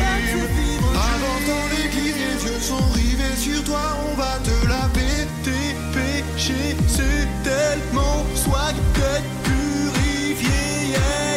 [0.93, 3.97] Avant dans l'église, les yeux sont rivés sur toi.
[4.09, 6.77] On va te laver tes péchés.
[6.87, 10.49] C'est tellement swag d'être purifié.
[10.91, 11.28] Yeah,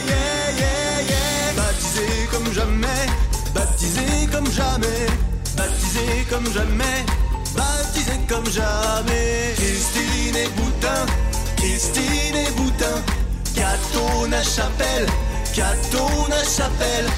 [2.32, 3.06] comme jamais.
[3.54, 5.06] Baptisé comme jamais.
[5.56, 7.04] Baptisé comme jamais.
[7.54, 9.54] Baptisé comme jamais.
[9.56, 11.06] Christine et Boutin.
[11.56, 12.96] Christine et Boutin.
[13.54, 15.06] Catona Chapelle.
[15.54, 17.08] Catona Chapelle.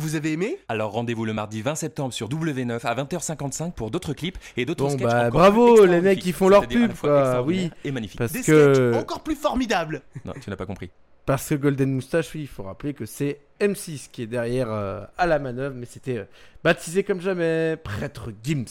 [0.00, 0.56] Vous avez aimé?
[0.68, 4.84] Alors rendez-vous le mardi 20 septembre sur W9 à 20h55 pour d'autres clips et d'autres
[4.84, 7.70] Bon sketchs bah encore bravo plus les mecs qui font leur pub quoi, oui.
[7.84, 8.18] et magnifique.
[8.18, 10.00] Parce Des que encore plus formidables.
[10.24, 10.88] Non, tu n'as pas compris.
[11.26, 15.02] parce que Golden Moustache, oui, il faut rappeler que c'est M6 qui est derrière euh,
[15.18, 16.24] à la manœuvre, mais c'était euh,
[16.64, 18.64] baptisé comme jamais prêtre Gims.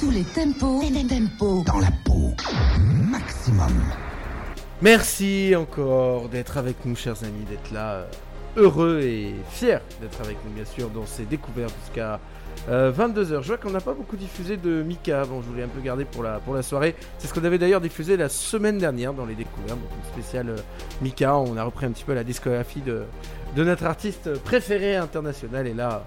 [0.00, 2.34] Tous les tempos, tempos dans la peau.
[2.80, 3.72] Maximum.
[4.82, 8.06] Merci encore d'être avec nous, chers amis, d'être là, euh,
[8.58, 12.20] heureux et fiers d'être avec nous, bien sûr, dans ces découvertes jusqu'à
[12.68, 13.42] 22h.
[13.42, 16.04] Je vois qu'on n'a pas beaucoup diffusé de Mika, bon, je voulais un peu garder
[16.04, 16.94] pour la, pour la soirée.
[17.18, 20.50] C'est ce qu'on avait d'ailleurs diffusé la semaine dernière dans les découvertes, donc une spéciale
[20.50, 20.56] euh,
[21.00, 21.36] Mika.
[21.36, 23.04] On a repris un petit peu la discographie de,
[23.56, 26.04] de notre artiste préféré international, et là,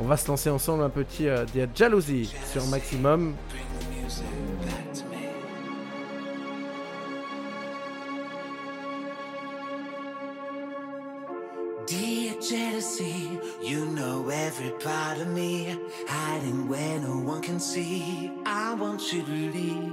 [0.00, 3.34] on va se lancer ensemble un petit euh, The Jalousie sur Maximum.
[11.86, 15.76] Dear jealousy, you know every part of me,
[16.08, 18.32] hiding where no one can see.
[18.46, 19.92] I want you to leave.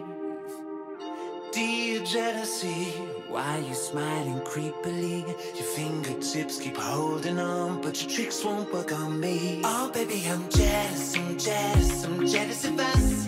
[1.51, 2.85] Dear jealousy,
[3.27, 5.27] why you smiling creepily?
[5.55, 9.59] Your fingertips keep holding on, but your tricks won't work on me.
[9.65, 13.27] Oh, baby, I'm jealous, I'm jealous, I'm jealous of us.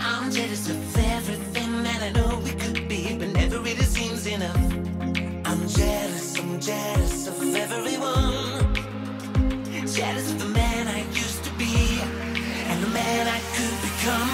[0.00, 4.56] I'm jealous of everything that I know we could be, but never really seems enough.
[5.44, 6.21] I'm jealous,
[6.60, 8.74] Jealous of everyone.
[9.86, 12.00] Jealous of the man I used to be
[12.68, 14.30] and the man I could become.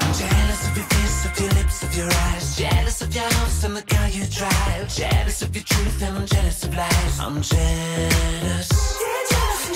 [0.00, 2.56] I'm jealous of your face, of your lips, of your eyes.
[2.56, 4.88] Jealous of your house and the car you drive.
[4.94, 7.20] Jealous of your truth and I'm jealous of lies.
[7.20, 8.98] I'm jealous.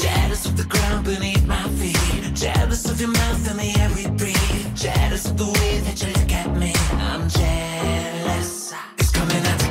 [0.03, 2.35] Jealous of the ground beneath my feet.
[2.35, 4.75] Jealous of your mouth and the air we breathe.
[4.75, 6.73] Jealous of the way that you look at me.
[6.93, 8.73] I'm jealous.
[8.99, 9.62] It's coming out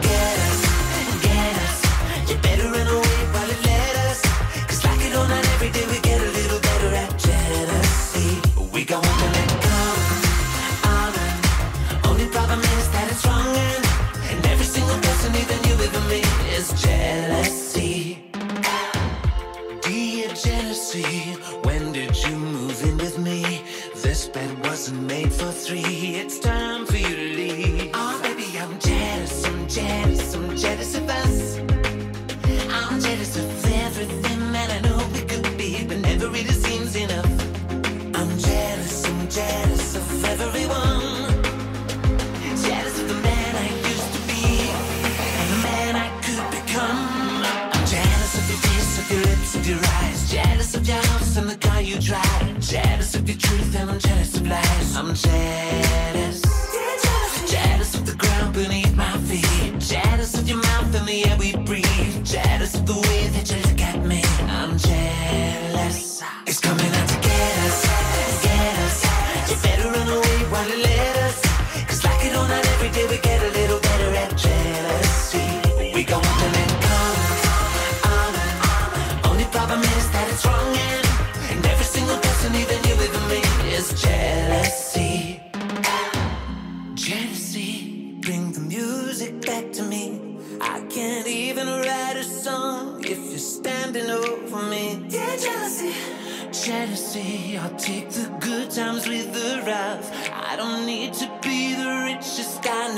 [51.92, 52.60] you drive.
[52.60, 54.96] Jealous of your truth and I'm jealous of lies.
[54.96, 55.14] I'm.
[55.14, 56.31] Jealous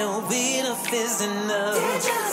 [0.04, 2.33] no beat is enough.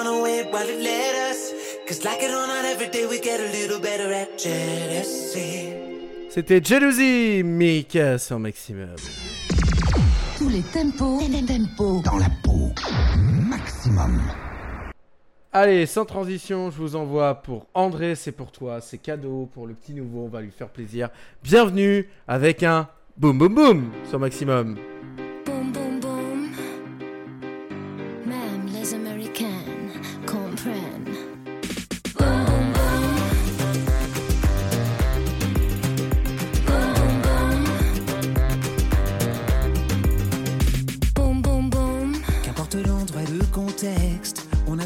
[0.00, 1.52] Run away while it let us.
[1.86, 5.74] Cause like it or not, every day we get a little better at jealousy.
[6.30, 8.94] C'était Jalousie, Mika sur Maximum.
[10.38, 12.72] Tous les tempos, tempos dans la peau.
[13.48, 14.22] Maximum.
[15.52, 19.74] Allez, sans transition, je vous envoie pour André, c'est pour toi, c'est cadeau pour le
[19.74, 21.08] petit nouveau, on va lui faire plaisir.
[21.42, 24.76] Bienvenue avec un boum boum boum sur Maximum.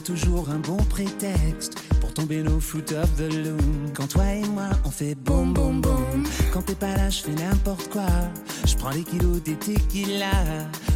[0.04, 3.90] Toujours un bon prétexte pour tomber nos foot of the loom.
[3.94, 7.32] Quand toi et moi on fait boum boum boum, quand t'es pas là je fais
[7.32, 8.06] n'importe quoi.
[8.66, 10.30] Je prends les kilos des tequila,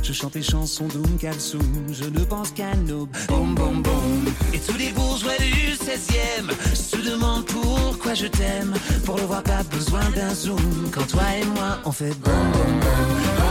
[0.02, 4.24] je chante les chansons d'Oum Kalsoum, je ne pense qu'à nos boum boum boum.
[4.52, 8.74] Et tous les bourgeois du 16e se demandent pourquoi je t'aime.
[9.06, 10.90] Pour le voir pas besoin d'un zoom.
[10.93, 13.48] Quand toi et moi on fait boum boum boum.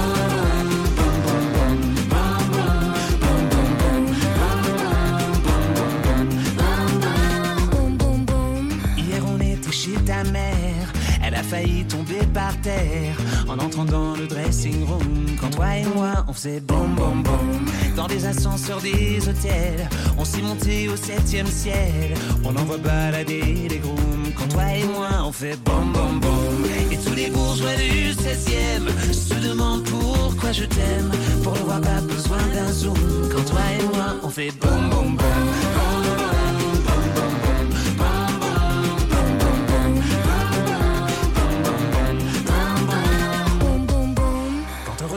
[11.23, 13.15] Elle a failli tomber par terre
[13.47, 15.25] en entrant dans le dressing room.
[15.39, 17.65] Quand toi et moi on faisait boum boum boum
[17.95, 19.87] dans des ascenseurs des hôtels,
[20.17, 22.13] on s'est monté au septième ciel.
[22.43, 24.31] On envoie balader les grooms.
[24.35, 29.13] Quand toi et moi on fait boum boum boum et tous les bourgeois du 16e
[29.13, 31.11] se demandent pourquoi je t'aime.
[31.43, 32.97] Pour le voir pas besoin d'un zoom.
[33.31, 35.17] Quand toi et moi on fait boum boum.
[35.17, 35.96] Quand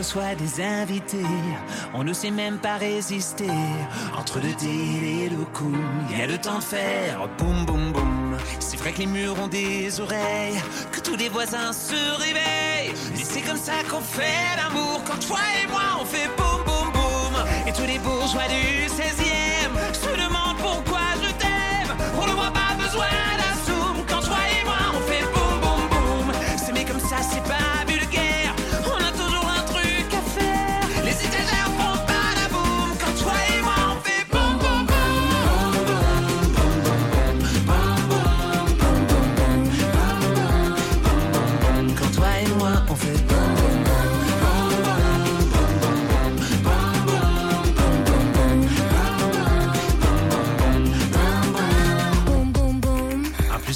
[0.01, 1.27] reçoit des invités,
[1.93, 3.51] on ne sait même pas résister.
[4.19, 5.77] Entre le deal et le coup,
[6.09, 8.39] il y a le temps de faire boum boum boum.
[8.61, 10.59] C'est vrai que les murs ont des oreilles,
[10.91, 12.95] que tous les voisins se réveillent.
[13.15, 15.03] Et c'est comme ça qu'on fait l'amour.
[15.07, 17.35] Quand toi et moi on fait boum boum boum.
[17.67, 19.20] Et tous les bourgeois du 16e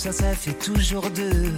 [0.05, 1.51] ça, ça fait toujours deux.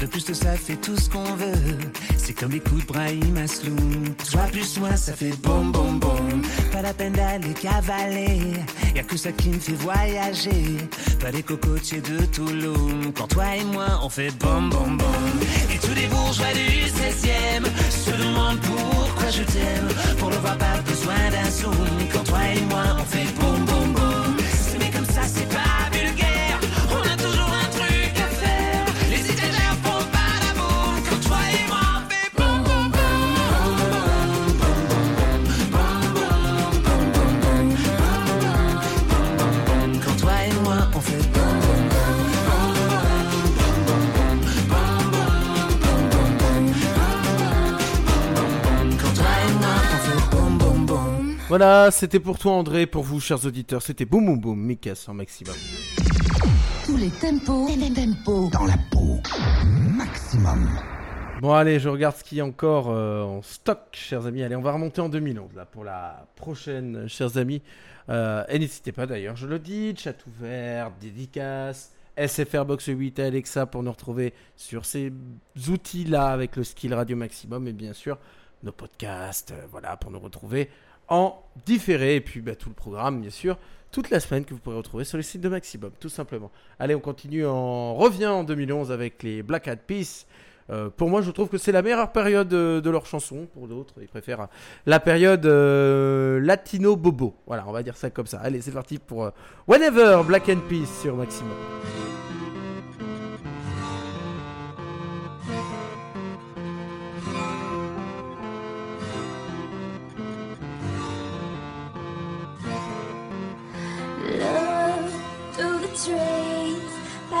[0.00, 1.78] De plus de ça fait tout ce qu'on veut.
[2.16, 4.14] C'est comme les coups de Brahim Asloum.
[4.28, 6.42] Toi plus moi, ça fait boum boum boum.
[6.72, 8.54] Pas la peine d'aller cavaler.
[8.96, 10.78] Y a que ça qui me fait voyager.
[11.20, 13.12] Pas les cocotiers de Toulouse.
[13.16, 15.04] Quand toi et moi on fait bom bom bom.
[15.72, 20.16] Et tous les bourgeois du 16e se demandent pourquoi je t'aime.
[20.18, 21.72] Pour le voir, pas besoin d'un zoom.
[22.12, 23.61] Quand toi et moi on fait boum
[51.52, 55.12] Voilà, c'était pour toi André, pour vous chers auditeurs, c'était Boum Boum Boum, Mika en
[55.12, 55.54] maximum.
[56.86, 59.20] Tous les tempos, tempos dans la peau.
[59.94, 60.66] Maximum.
[61.42, 64.42] Bon allez, je regarde ce qu'il y a encore euh, en stock, chers amis.
[64.42, 67.60] Allez, on va remonter en 2011 là pour la prochaine, chers amis.
[68.08, 73.24] Euh, et n'hésitez pas d'ailleurs, je le dis, chat ouvert, dédicace, SFR Box 8 et
[73.24, 75.12] Alexa pour nous retrouver sur ces
[75.68, 78.16] outils là avec le skill Radio Maximum et bien sûr
[78.62, 80.70] nos podcasts, euh, voilà pour nous retrouver
[81.08, 83.58] en différé et puis bah, tout le programme bien sûr
[83.90, 86.50] toute la semaine que vous pourrez retrouver sur le site de Maximum tout simplement.
[86.78, 90.26] Allez, on continue, on revient en 2011 avec les Black Hat Peace.
[90.70, 93.46] Euh, pour moi, je trouve que c'est la meilleure période euh, de leurs chansons.
[93.52, 94.48] Pour d'autres, ils préfèrent
[94.86, 97.34] la période euh, latino bobo.
[97.46, 98.38] Voilà, on va dire ça comme ça.
[98.38, 99.30] Allez, c'est parti pour
[99.68, 101.52] Whenever Black and Peace sur Maximum.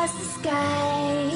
[0.02, 1.30] Past the sky,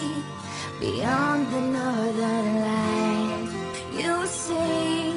[0.81, 3.49] beyond the northern light.
[3.93, 5.15] You will see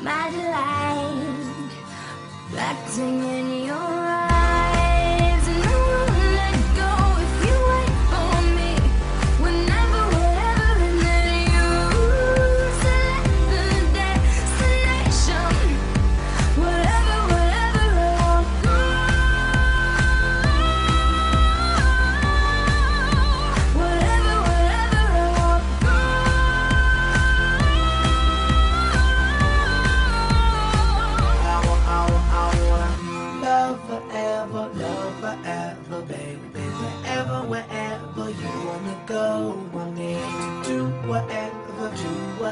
[0.00, 1.72] my delight,
[2.48, 3.55] reflecting in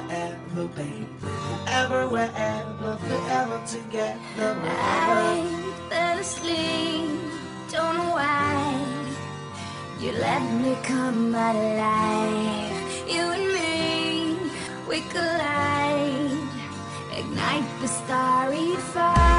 [0.09, 1.07] do whatever, baby.
[1.21, 4.69] Wherever, wherever, forever together, wherever.
[4.71, 7.21] I fell asleep,
[7.71, 9.05] don't know why.
[10.01, 12.73] You let me come alive.
[13.09, 14.37] You and me,
[14.89, 16.39] we collide,
[17.13, 19.34] ignite the starry fire,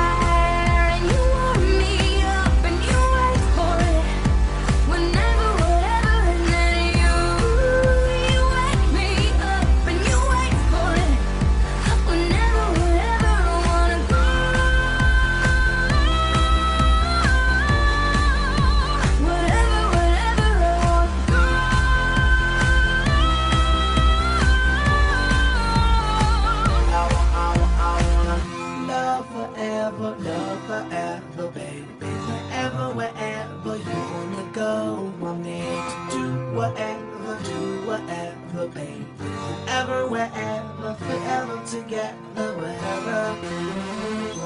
[34.56, 35.12] go,
[35.44, 39.04] me to do whatever, do whatever, baby.
[39.20, 43.36] Wherever, wherever, forever together, wherever,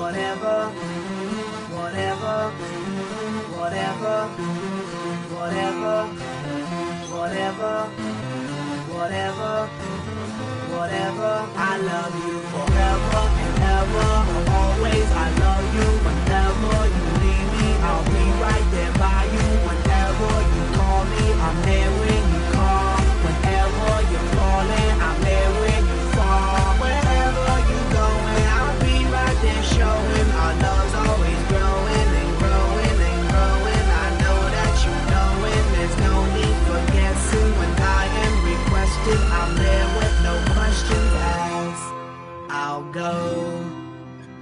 [0.02, 0.58] whatever,
[1.78, 2.50] whatever,
[3.54, 4.18] whatever,
[5.38, 6.08] whatever,
[7.14, 7.74] whatever,
[8.98, 9.70] whatever.
[10.70, 14.10] Whatever, I love you forever and ever.
[14.54, 15.99] Always, I love you.
[43.00, 43.64] Go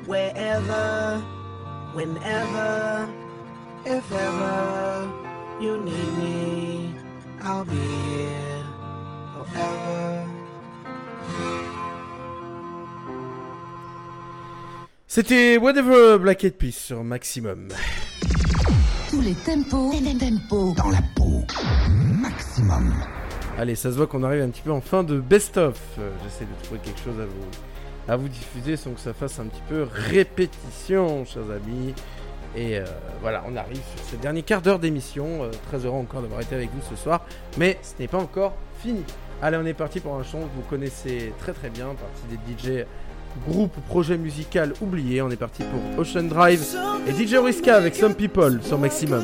[0.08, 1.22] wherever,
[1.94, 3.08] whenever,
[3.86, 5.08] if ever
[5.62, 6.96] you need me.
[7.44, 8.64] I'll be here
[9.34, 10.26] forever.
[15.08, 17.70] C'était Whatever Black Eyed Peas sur Maximum.
[19.10, 21.44] Tous les tempos, tempos dans la peau.
[22.22, 22.94] Maximum.
[23.58, 25.80] Allez, ça se voit qu'on arrive un petit peu en fin de best-of.
[25.98, 27.46] Euh, J'essaie de trouver quelque chose à vous
[28.08, 31.94] à vous diffuser sans que ça fasse un petit peu répétition, chers amis.
[32.56, 32.86] Et euh,
[33.22, 35.44] voilà, on arrive sur ce dernier quart d'heure d'émission.
[35.44, 37.26] Euh, très heureux encore d'avoir été avec vous ce soir.
[37.58, 39.04] Mais ce n'est pas encore fini.
[39.42, 42.80] Allez, on est parti pour un chant que vous connaissez très très bien, partie des
[42.82, 42.86] DJ
[43.48, 45.22] groupe ou projet musical oublié.
[45.22, 46.66] On est parti pour Ocean Drive
[47.08, 49.24] et DJ Riska avec Some People sur Maximum.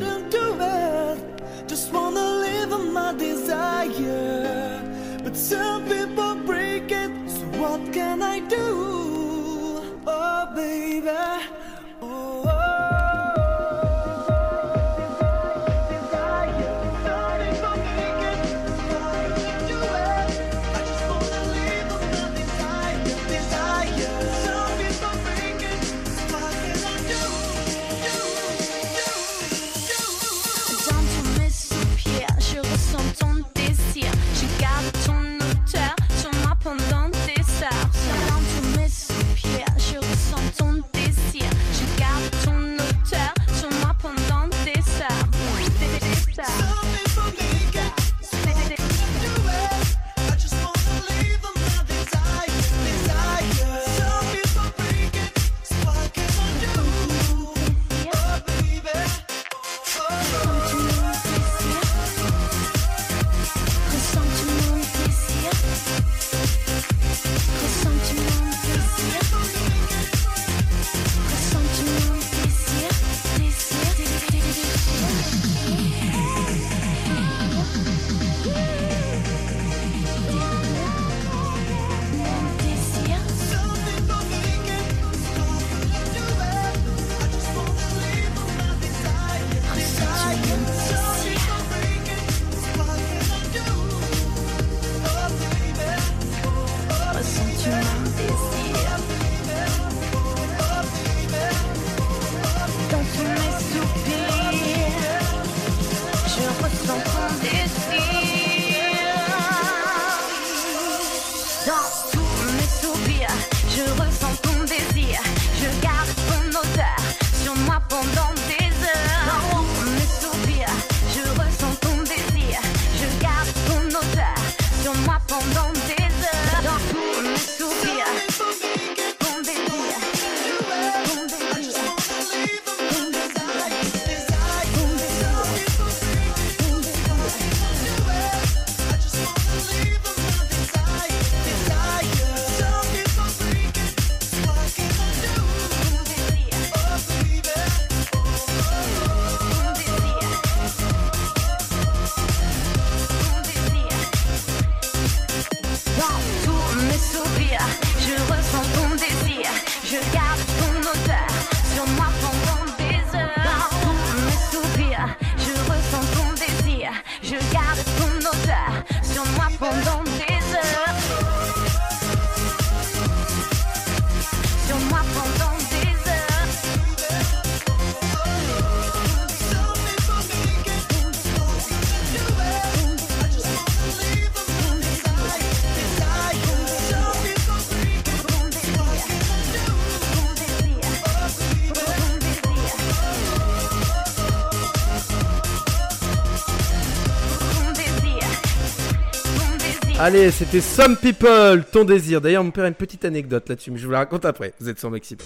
[199.96, 202.20] Allez, c'était Some People, ton désir.
[202.20, 204.52] D'ailleurs, mon père a une petite anecdote là-dessus, mais je vous la raconte après.
[204.58, 205.24] Vous êtes sur Maximum.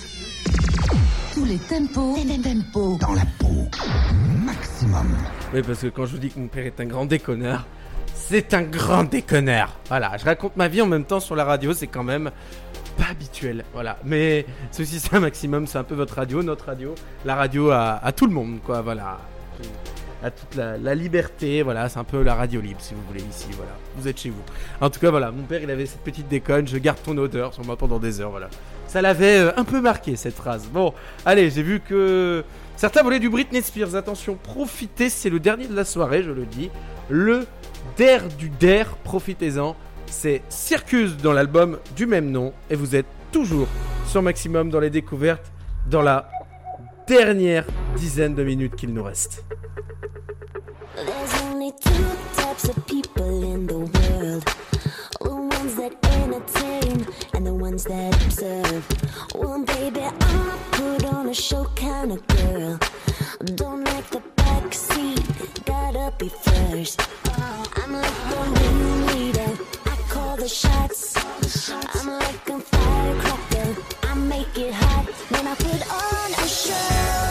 [1.33, 3.67] Tous les tempos, tempos dans la peau.
[4.45, 5.17] Maximum.
[5.55, 7.67] Oui, parce que quand je vous dis que mon père est un grand déconneur,
[8.15, 9.75] c'est un grand déconneur.
[9.89, 12.31] Voilà, je raconte ma vie en même temps sur la radio, c'est quand même
[12.99, 13.65] pas habituel.
[13.73, 17.71] Voilà, mais ceci c'est un maximum, c'est un peu votre radio, notre radio, la radio
[17.71, 18.83] à, à tout le monde, quoi.
[18.83, 19.19] Voilà,
[20.23, 21.63] à toute la, liberté.
[21.63, 23.47] Voilà, c'est un peu la radio libre, si vous voulez ici.
[23.57, 24.43] Voilà, vous êtes chez vous.
[24.81, 26.67] En tout cas, voilà, mon père il avait cette petite déconne.
[26.67, 28.31] Je garde ton odeur sur moi pendant des heures.
[28.31, 28.49] Voilà,
[28.87, 30.69] ça l'avait euh, un peu marqué cette phrase.
[30.73, 30.93] Bon,
[31.25, 32.45] allez, j'ai vu que
[32.77, 33.95] certains voulaient du Britney Spears.
[33.95, 36.71] Attention, profitez, c'est le dernier de la soirée, je le dis.
[37.09, 37.47] Le
[37.97, 39.77] der du der, profitez-en.
[40.07, 42.53] C'est Circus dans l'album du même nom.
[42.71, 43.69] Et vous êtes toujours
[44.07, 45.53] sur Maximum dans les découvertes
[45.91, 46.31] dans la
[47.09, 47.65] dernière
[47.97, 49.43] dizaine de minutes qu'il nous reste.
[51.51, 52.05] Only two
[52.37, 52.89] types of
[74.61, 77.28] it hot when I put on a show.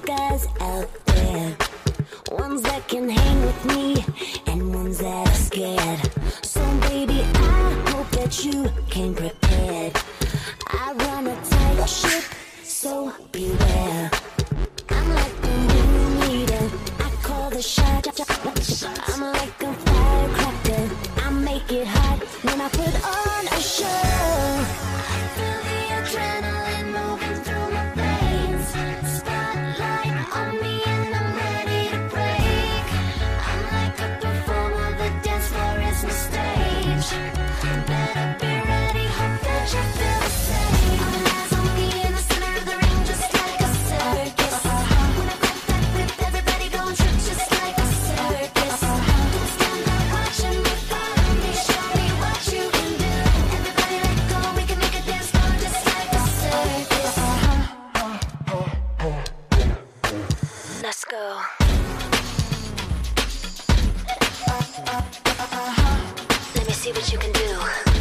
[0.00, 1.56] guys out there.
[2.30, 4.04] Ones that can hang with me,
[4.46, 6.00] and ones that are scared.
[6.42, 9.92] So, baby, I hope that you came prepared.
[10.68, 12.24] I run a tight ship,
[12.62, 14.10] so beware.
[14.90, 18.06] I'm like the new leader, I call the shot.
[19.08, 20.90] I'm like a firecracker,
[21.24, 22.11] I make it hot.
[66.82, 67.91] See what you can do.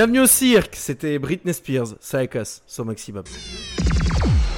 [0.00, 3.22] Bienvenue au cirque, c'était Britney Spears, Circus, sur Maximum.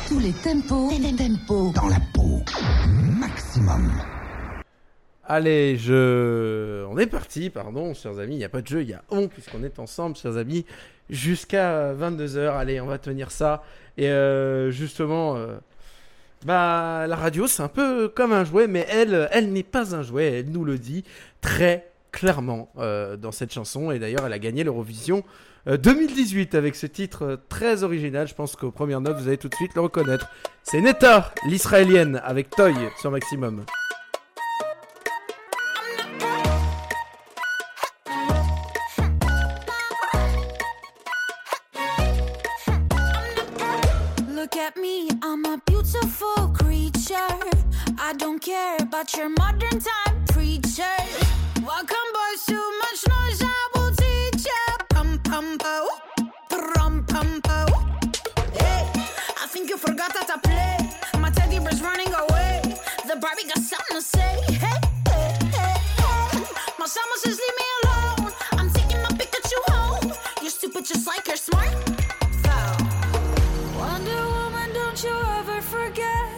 [0.07, 0.89] Tous les tempos,
[1.19, 2.45] tempos dans la peau.
[3.19, 3.91] Maximum.
[5.25, 6.85] Allez, je...
[6.89, 9.03] On est parti, pardon, chers amis, il n'y a pas de jeu, il y a
[9.11, 10.65] on, puisqu'on est ensemble, chers amis,
[11.11, 12.57] jusqu'à 22h.
[12.57, 13.65] Allez, on va tenir ça.
[13.99, 15.57] Et euh, justement, euh,
[16.45, 20.05] bah, la radio, c'est un peu comme un jouet, mais elle, elle n'est pas un
[20.05, 21.03] jouet, elle nous le dit
[21.41, 23.91] très clairement euh, dans cette chanson.
[23.91, 25.25] Et d'ailleurs, elle a gagné l'Eurovision
[25.67, 28.29] euh, 2018 avec ce titre euh, très original.
[28.29, 30.29] Je pense qu'aux premières notes, vous allez tout de suite le reconnaître.
[30.63, 33.65] C'est Netta, l'israélienne, avec Toy sur Maximum.
[49.17, 50.12] Your modern time
[61.83, 62.63] running away.
[63.09, 64.33] The Barbie got something to say.
[64.65, 64.79] Hey,
[65.09, 66.45] hey, hey, hey.
[66.79, 68.33] My summer says leave me alone.
[68.53, 70.13] I'm taking my Pikachu home.
[70.41, 71.75] You're stupid just like you're smart.
[73.79, 76.29] Wonder Woman, don't you ever forget.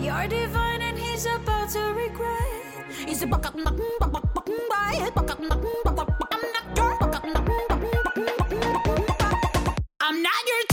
[0.00, 2.86] You're divine and he's about to regret.
[3.06, 6.28] He's a buck up, buck buck buck up, buck buck.
[6.32, 7.24] I'm not your up.
[10.00, 10.67] I'm not your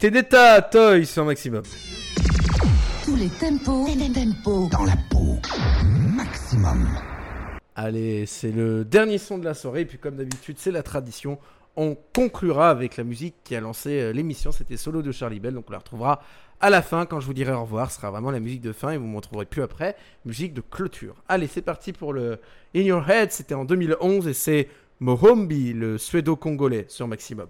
[0.00, 1.62] C'était Neta Toy sur Maximum.
[3.04, 5.36] Tous les tempos, tempos dans la peau.
[6.16, 6.88] Maximum.
[7.76, 9.82] Allez, c'est le dernier son de la soirée.
[9.82, 11.38] Et puis, comme d'habitude, c'est la tradition.
[11.76, 14.52] On conclura avec la musique qui a lancé euh, l'émission.
[14.52, 15.52] C'était Solo de Charlie Bell.
[15.52, 16.22] Donc, on la retrouvera
[16.62, 17.90] à la fin quand je vous dirai au revoir.
[17.90, 19.96] Ce sera vraiment la musique de fin et vous ne m'en trouverez plus après.
[20.24, 21.22] Musique de clôture.
[21.28, 22.40] Allez, c'est parti pour le
[22.74, 23.32] In Your Head.
[23.32, 24.68] C'était en 2011 et c'est
[24.98, 27.48] Mohombi, le suédo-congolais, sur Maximum.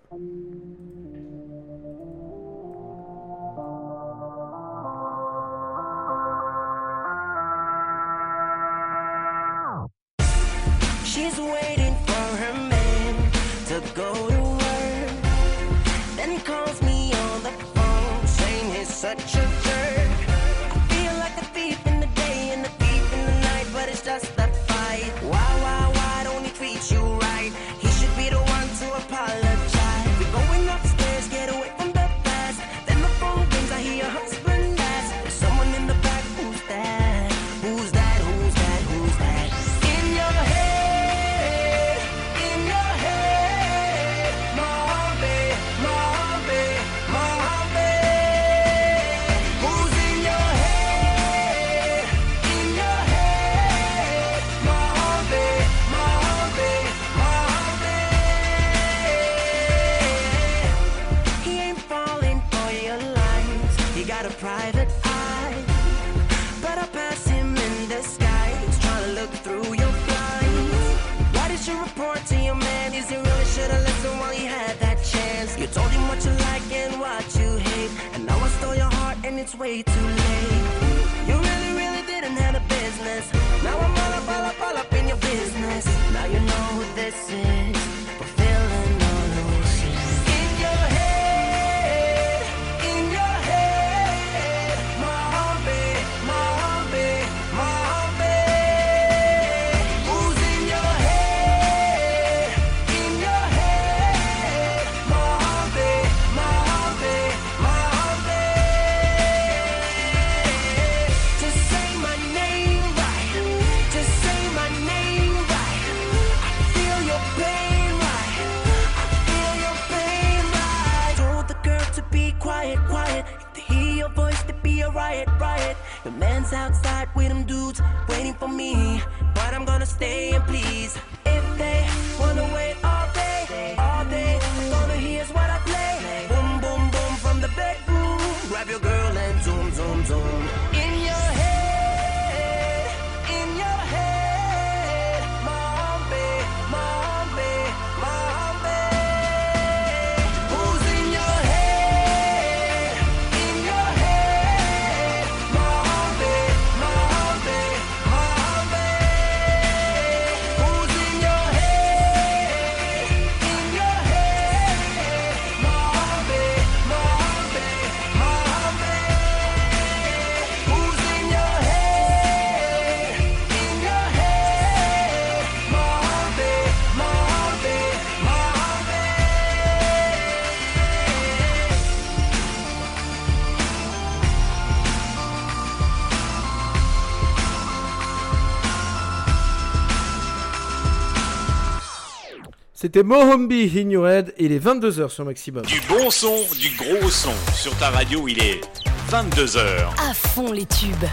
[192.83, 194.33] C'était Mohombi In Your Head.
[194.39, 195.67] Et il est 22h sur Maximum.
[195.67, 197.35] Du bon son, du gros son.
[197.53, 198.63] Sur ta radio, il est
[199.11, 199.61] 22h.
[199.99, 200.89] À fond les tubes.–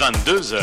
[0.00, 0.58] 22h.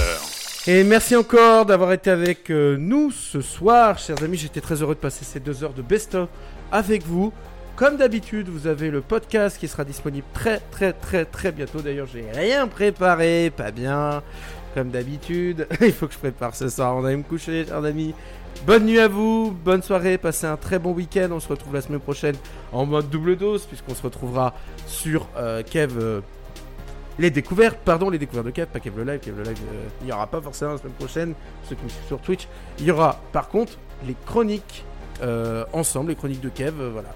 [0.68, 4.36] Et merci encore d'avoir été avec euh, nous ce soir, chers amis.
[4.36, 6.28] J'étais très heureux de passer ces deux heures de best-of
[6.74, 7.32] avec vous.
[7.80, 11.80] Comme d'habitude, vous avez le podcast qui sera disponible très très très très bientôt.
[11.80, 14.22] D'ailleurs, j'ai rien préparé, pas bien.
[14.76, 16.98] Comme d'habitude, il faut que je prépare ce soir.
[16.98, 18.14] On va me coucher, chers amis.
[18.68, 21.30] Bonne nuit à vous, bonne soirée, passez un très bon week-end.
[21.32, 22.36] On se retrouve la semaine prochaine
[22.74, 24.54] en mode double dose, puisqu'on se retrouvera
[24.86, 25.94] sur euh, Kev.
[26.02, 26.20] euh,
[27.18, 29.22] les découvertes, pardon, les découvertes de Kev, pas Kev le live.
[29.22, 31.34] Kev le live, euh, il n'y aura pas forcément la semaine prochaine.
[31.64, 32.46] Ceux qui me suivent sur Twitch,
[32.80, 34.84] il y aura par contre les chroniques
[35.74, 36.74] ensemble, les chroniques de Kev.
[36.92, 37.10] voilà,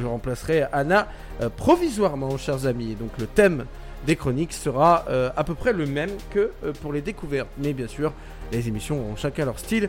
[0.00, 1.08] je remplacerai Anna
[1.40, 2.94] euh, provisoirement, chers amis.
[2.94, 3.66] Donc le thème
[4.06, 7.48] des chroniques sera euh, à peu près le même que euh, pour les découvertes.
[7.58, 8.12] Mais bien sûr,
[8.52, 9.88] les émissions ont chacun leur style,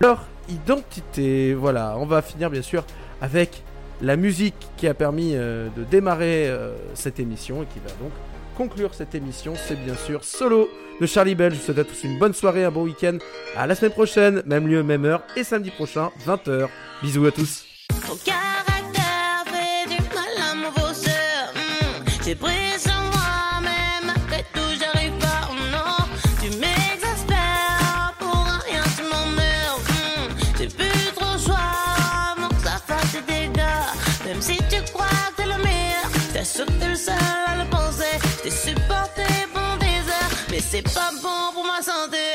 [0.00, 1.54] leur identité.
[1.54, 2.84] Voilà, on va finir bien sûr
[3.20, 3.62] avec
[4.00, 6.48] la musique qui a permis de démarrer
[6.94, 8.12] cette émission et qui va donc
[8.56, 9.54] conclure cette émission.
[9.56, 10.68] C'est bien sûr Solo
[11.00, 11.52] de Charlie Bell.
[11.52, 13.18] Je vous souhaite à tous une bonne soirée, un bon week-end.
[13.56, 16.68] À la semaine prochaine, même lieu, même heure et samedi prochain, 20h.
[17.02, 17.64] Bisous à tous.
[22.28, 26.04] T'es prise à moi-même, après tout j'arrive pas, oh non.
[26.42, 29.80] Tu m'exaspères, pour rien tu m'emmerdes.
[29.88, 30.58] Hmm, mmh.
[30.58, 34.26] J'ai plus trop le choix, que ça fasse des dégâts.
[34.26, 37.14] Même si tu crois que t'es le meilleur, t'as sauté le seul
[37.46, 38.18] à le penser.
[38.42, 39.24] T'es supporté
[39.54, 42.27] bon désert, mais c'est pas bon pour ma santé.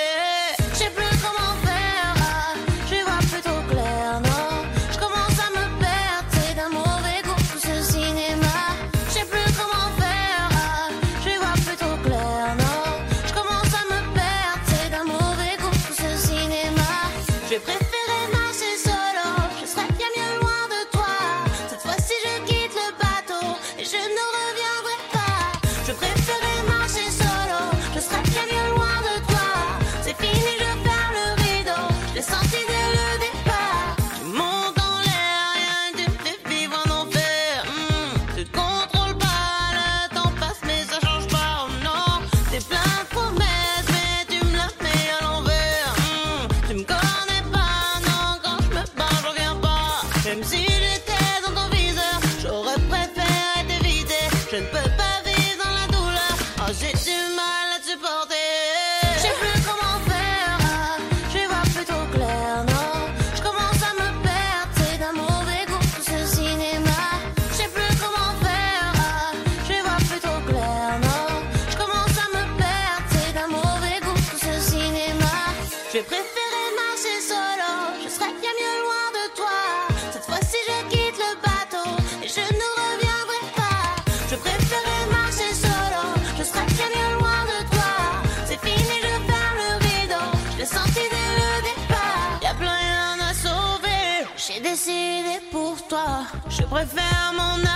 [96.74, 97.73] préfère mon âme.